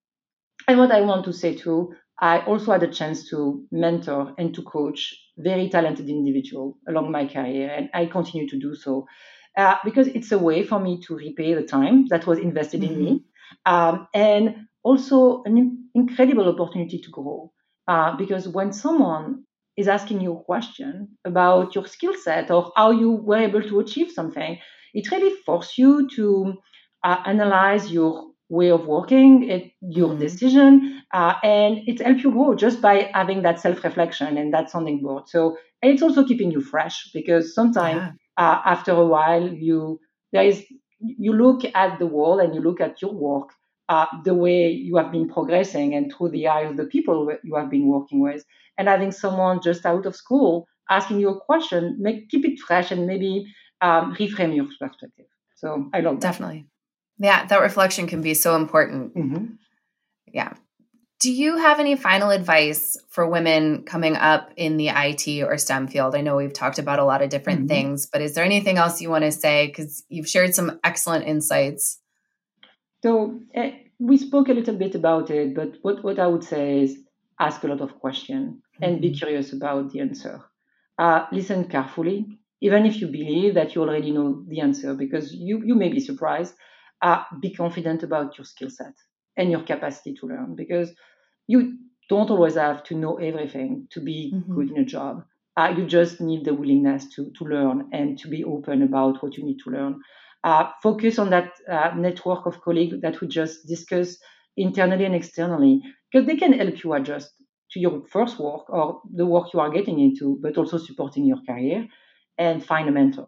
and 0.67 0.79
what 0.79 0.91
I 0.91 1.03
want 1.03 1.27
to 1.27 1.33
say 1.33 1.55
too, 1.55 1.95
I 2.21 2.41
also 2.41 2.73
had 2.73 2.83
a 2.83 2.93
chance 2.93 3.29
to 3.31 3.65
mentor 3.71 4.35
and 4.39 4.55
to 4.55 4.63
coach 4.63 5.15
very 5.37 5.69
talented 5.69 6.09
individuals 6.09 6.77
along 6.89 7.13
my 7.13 7.27
career, 7.27 7.71
and 7.71 7.91
I 7.95 8.07
continue 8.07 8.49
to 8.49 8.59
do 8.59 8.75
so 8.75 9.07
uh, 9.57 9.77
because 9.85 10.09
it's 10.09 10.33
a 10.33 10.39
way 10.39 10.65
for 10.65 10.79
me 10.79 11.01
to 11.03 11.17
repay 11.17 11.55
the 11.55 11.63
time 11.63 12.07
that 12.09 12.27
was 12.27 12.39
invested 12.39 12.83
mm-hmm. 12.83 12.95
in 12.95 13.05
me, 13.05 13.25
mm-hmm. 13.67 13.75
um, 13.75 14.09
and 14.15 14.67
also 14.83 15.43
an 15.45 15.89
incredible 15.95 16.49
opportunity 16.49 16.99
to 16.99 17.11
grow. 17.11 17.53
Uh, 17.87 18.17
because 18.17 18.47
when 18.49 18.73
someone 18.73 19.45
is 19.77 19.89
asking 19.89 20.21
you 20.21 20.35
a 20.35 20.43
question 20.43 21.09
about 21.25 21.75
your 21.75 21.87
skill 21.87 22.15
set 22.15 22.51
or 22.51 22.73
how 22.77 22.91
you 22.91 23.11
were 23.11 23.39
able 23.39 23.63
to 23.63 23.81
achieve 23.81 24.11
something, 24.11 24.59
it 24.93 25.11
really 25.11 25.35
forces 25.47 25.79
you 25.79 26.09
to 26.09 26.55
uh, 27.05 27.17
analyze 27.25 27.91
your 27.91 28.31
way 28.51 28.71
of 28.71 28.87
working, 28.87 29.49
it, 29.49 29.73
your 29.81 30.11
mm-hmm. 30.11 30.21
decision, 30.21 31.03
uh, 31.15 31.35
and 31.43 31.81
it 31.87 32.01
helps 32.01 32.23
you 32.25 32.31
grow 32.31 32.55
just 32.55 32.81
by 32.81 33.11
having 33.15 33.43
that 33.43 33.61
self-reflection 33.61 34.37
and 34.37 34.53
that 34.53 34.71
sounding 34.71 35.03
board. 35.03 35.29
So 35.29 35.57
and 35.81 35.93
it's 35.93 36.03
also 36.03 36.25
keeping 36.25 36.51
you 36.51 36.61
fresh 36.61 37.11
because 37.13 37.55
sometimes 37.55 38.01
yeah 38.01 38.13
uh, 38.39 38.63
after 38.65 38.93
a 38.93 39.07
while 39.07 39.47
you 39.47 40.01
there 40.33 40.45
is 40.45 40.65
you 41.01 41.33
look 41.33 41.63
at 41.75 41.99
the 41.99 42.07
world 42.07 42.41
and 42.41 42.55
you 42.55 42.61
look 42.61 42.81
at 42.81 43.03
your 43.03 43.13
work 43.13 43.51
uh, 43.89 44.07
the 44.25 44.35
way 44.35 44.69
you 44.71 44.97
have 44.97 45.11
been 45.11 45.29
progressing 45.29 45.95
and 45.95 46.13
through 46.13 46.31
the 46.31 46.47
eye 46.47 46.63
of 46.63 46.77
the 46.77 46.85
people 46.85 47.33
you 47.43 47.55
have 47.55 47.71
been 47.71 47.87
working 47.87 48.21
with. 48.21 48.45
And 48.77 48.87
having 48.87 49.13
someone 49.13 49.61
just 49.63 49.85
out 49.87 50.07
of 50.07 50.15
school 50.15 50.67
asking 50.91 51.21
you 51.21 51.29
a 51.31 51.41
question 51.41 51.97
make 51.99 52.29
keep 52.31 52.45
it 52.45 52.59
fresh 52.59 52.91
and 52.91 53.07
maybe 53.07 53.47
um, 53.81 54.15
reframe 54.15 54.55
your 54.55 54.67
perspective. 54.67 55.27
So 55.57 55.89
i 55.93 56.01
love 56.01 56.21
that. 56.21 56.29
definitely. 56.29 56.67
Yeah 57.19 57.47
that 57.47 57.61
reflection 57.61 58.07
can 58.07 58.23
be 58.23 58.35
so 58.35 58.57
important. 58.57 59.15
Mm-hmm. 59.15 59.45
yeah 60.33 60.53
do 61.21 61.33
you 61.33 61.57
have 61.57 61.81
any 61.81 61.97
final 61.97 62.31
advice 62.31 62.97
for 63.09 63.29
women 63.29 63.83
coming 63.83 64.17
up 64.17 64.53
in 64.57 64.77
the 64.77 64.89
IT 64.89 65.43
or 65.43 65.59
STEM 65.59 65.89
field? 65.89 66.15
I 66.15 66.21
know 66.21 66.37
we've 66.37 66.53
talked 66.53 66.79
about 66.79 67.01
a 67.01 67.05
lot 67.05 67.23
of 67.23 67.29
different 67.31 67.61
mm-hmm. 67.61 67.69
things, 67.69 68.07
but 68.07 68.23
is 68.23 68.35
there 68.35 68.45
anything 68.45 68.79
else 68.79 69.01
you 69.01 69.11
want 69.11 69.25
to 69.25 69.33
say? 69.33 69.67
Because 69.67 70.05
you've 70.09 70.29
shared 70.29 70.55
some 70.55 70.79
excellent 70.85 71.27
insights. 71.27 72.01
So 73.03 73.41
uh, 73.57 73.71
we 73.99 74.17
spoke 74.17 74.49
a 74.49 74.53
little 74.53 74.77
bit 74.77 74.95
about 74.95 75.31
it, 75.31 75.57
but 75.57 75.75
what, 75.83 76.05
what 76.05 76.21
I 76.21 76.29
would 76.29 76.45
say 76.45 76.83
is 76.83 76.97
ask 77.41 77.65
a 77.65 77.69
lot 77.69 77.81
of 77.81 77.99
questions 77.99 78.55
mm-hmm. 78.55 78.85
and 78.85 79.01
be 79.01 79.09
mm-hmm. 79.09 79.19
curious 79.19 79.53
about 79.53 79.91
the 79.91 80.01
answer. 80.01 80.41
Uh, 80.99 81.27
listen 81.33 81.65
carefully, 81.65 82.27
even 82.61 82.87
if 82.87 83.01
you 83.01 83.09
believe 83.09 83.55
that 83.55 83.75
you 83.75 83.83
already 83.83 84.13
know 84.13 84.45
the 84.49 84.61
answer, 84.61 84.95
because 84.95 85.33
you, 85.33 85.63
you 85.65 85.75
may 85.75 85.89
be 85.89 86.01
surprised. 86.01 86.55
Uh, 87.01 87.23
be 87.41 87.55
confident 87.55 88.03
about 88.03 88.37
your 88.37 88.45
skill 88.45 88.69
set 88.69 88.95
and 89.37 89.53
your 89.53 89.63
capacity 89.63 90.15
to 90.15 90.27
learn 90.27 90.55
because 90.57 90.93
you 91.49 91.79
don't 92.09 92.31
always 92.31 92.55
have 92.55 92.85
to 92.85 92.95
know 92.95 93.17
everything 93.17 93.89
to 93.91 94.01
be 94.01 94.33
mm-hmm. 94.33 94.55
good 94.55 94.71
in 94.71 94.79
a 94.79 94.85
job. 94.85 95.25
Uh, 95.57 95.75
you 95.77 95.87
just 95.87 96.21
need 96.21 96.45
the 96.45 96.55
willingness 96.55 97.07
to, 97.15 97.33
to 97.37 97.45
learn 97.45 97.89
and 97.93 98.17
to 98.21 98.29
be 98.29 98.45
open 98.45 98.83
about 98.83 99.21
what 99.23 99.37
you 99.37 99.45
need 99.45 99.59
to 99.65 99.71
learn. 99.71 100.01
Uh, 100.45 100.71
focus 100.83 101.19
on 101.19 101.31
that 101.31 101.51
uh, 101.69 101.91
network 101.97 102.47
of 102.47 102.61
colleagues 102.61 103.01
that 103.03 103.21
we 103.21 103.27
just 103.27 103.67
discussed 103.67 104.19
internally 104.57 105.05
and 105.05 105.15
externally, 105.15 105.83
because 106.13 106.27
they 106.29 106.37
can 106.37 106.53
help 106.53 106.85
you 106.85 106.93
adjust 106.93 107.33
to 107.73 107.81
your 107.81 108.03
first 108.09 108.39
work 108.39 108.71
or 108.71 109.01
the 109.13 109.27
work 109.27 109.53
you 109.53 109.61
are 109.61 109.71
getting 109.71 109.99
into, 109.99 110.39
but 110.41 110.57
also 110.57 110.79
supporting 110.79 111.25
your 111.25 111.39
career 111.49 111.87
and 112.39 112.65
find 112.65 112.89
a 112.89 112.93
mentor. 112.93 113.27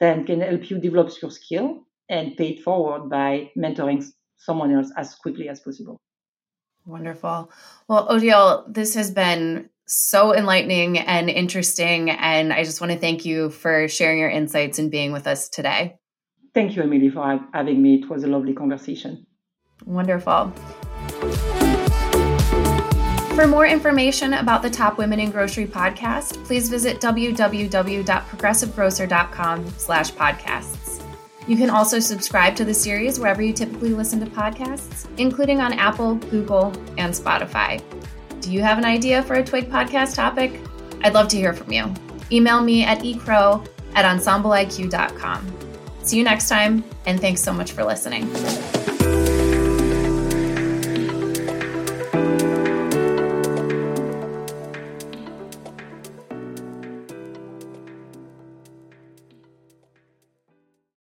Then 0.00 0.26
can 0.26 0.40
help 0.40 0.68
you 0.68 0.80
develop 0.80 1.10
your 1.22 1.30
skill 1.30 1.86
and 2.08 2.36
pay 2.36 2.48
it 2.50 2.62
forward 2.62 3.08
by 3.08 3.50
mentoring 3.56 4.04
someone 4.36 4.72
else 4.72 4.90
as 4.96 5.14
quickly 5.14 5.48
as 5.48 5.60
possible. 5.60 6.00
Wonderful. 6.84 7.50
Well, 7.88 8.06
Odile, 8.10 8.66
this 8.68 8.94
has 8.94 9.10
been 9.10 9.68
so 9.86 10.34
enlightening 10.34 10.98
and 10.98 11.28
interesting. 11.28 12.10
And 12.10 12.52
I 12.52 12.64
just 12.64 12.80
want 12.80 12.92
to 12.92 12.98
thank 12.98 13.24
you 13.24 13.50
for 13.50 13.88
sharing 13.88 14.18
your 14.18 14.30
insights 14.30 14.78
and 14.78 14.90
being 14.90 15.12
with 15.12 15.26
us 15.26 15.48
today. 15.48 15.96
thank 16.54 16.76
you, 16.76 16.82
Emily, 16.82 17.10
for 17.10 17.40
having 17.54 17.82
me. 17.82 18.02
It 18.02 18.10
was 18.10 18.24
a 18.24 18.26
lovely 18.26 18.52
conversation. 18.52 19.26
Wonderful. 19.86 20.52
For 23.34 23.46
more 23.46 23.66
information 23.66 24.34
about 24.34 24.60
the 24.60 24.68
Top 24.68 24.98
Women 24.98 25.18
in 25.18 25.30
Grocery 25.30 25.66
podcast, 25.66 26.44
please 26.44 26.68
visit 26.68 27.00
www.progressivegrocer.com 27.00 29.70
slash 29.78 30.12
podcasts. 30.12 30.81
You 31.46 31.56
can 31.56 31.70
also 31.70 31.98
subscribe 31.98 32.54
to 32.56 32.64
the 32.64 32.74
series 32.74 33.18
wherever 33.18 33.42
you 33.42 33.52
typically 33.52 33.90
listen 33.90 34.20
to 34.20 34.26
podcasts, 34.26 35.08
including 35.18 35.60
on 35.60 35.72
Apple, 35.72 36.14
Google, 36.16 36.66
and 36.98 37.12
Spotify. 37.12 37.82
Do 38.40 38.52
you 38.52 38.62
have 38.62 38.78
an 38.78 38.84
idea 38.84 39.22
for 39.22 39.34
a 39.34 39.44
Twig 39.44 39.70
podcast 39.70 40.14
topic? 40.14 40.60
I'd 41.02 41.14
love 41.14 41.28
to 41.28 41.36
hear 41.36 41.52
from 41.52 41.72
you. 41.72 41.92
Email 42.30 42.60
me 42.60 42.84
at 42.84 43.00
ecrow 43.00 43.66
at 43.94 44.04
ensembleiq.com. 44.04 45.58
See 46.02 46.18
you 46.18 46.24
next 46.24 46.48
time, 46.48 46.84
and 47.06 47.20
thanks 47.20 47.40
so 47.40 47.52
much 47.52 47.72
for 47.72 47.84
listening. 47.84 48.30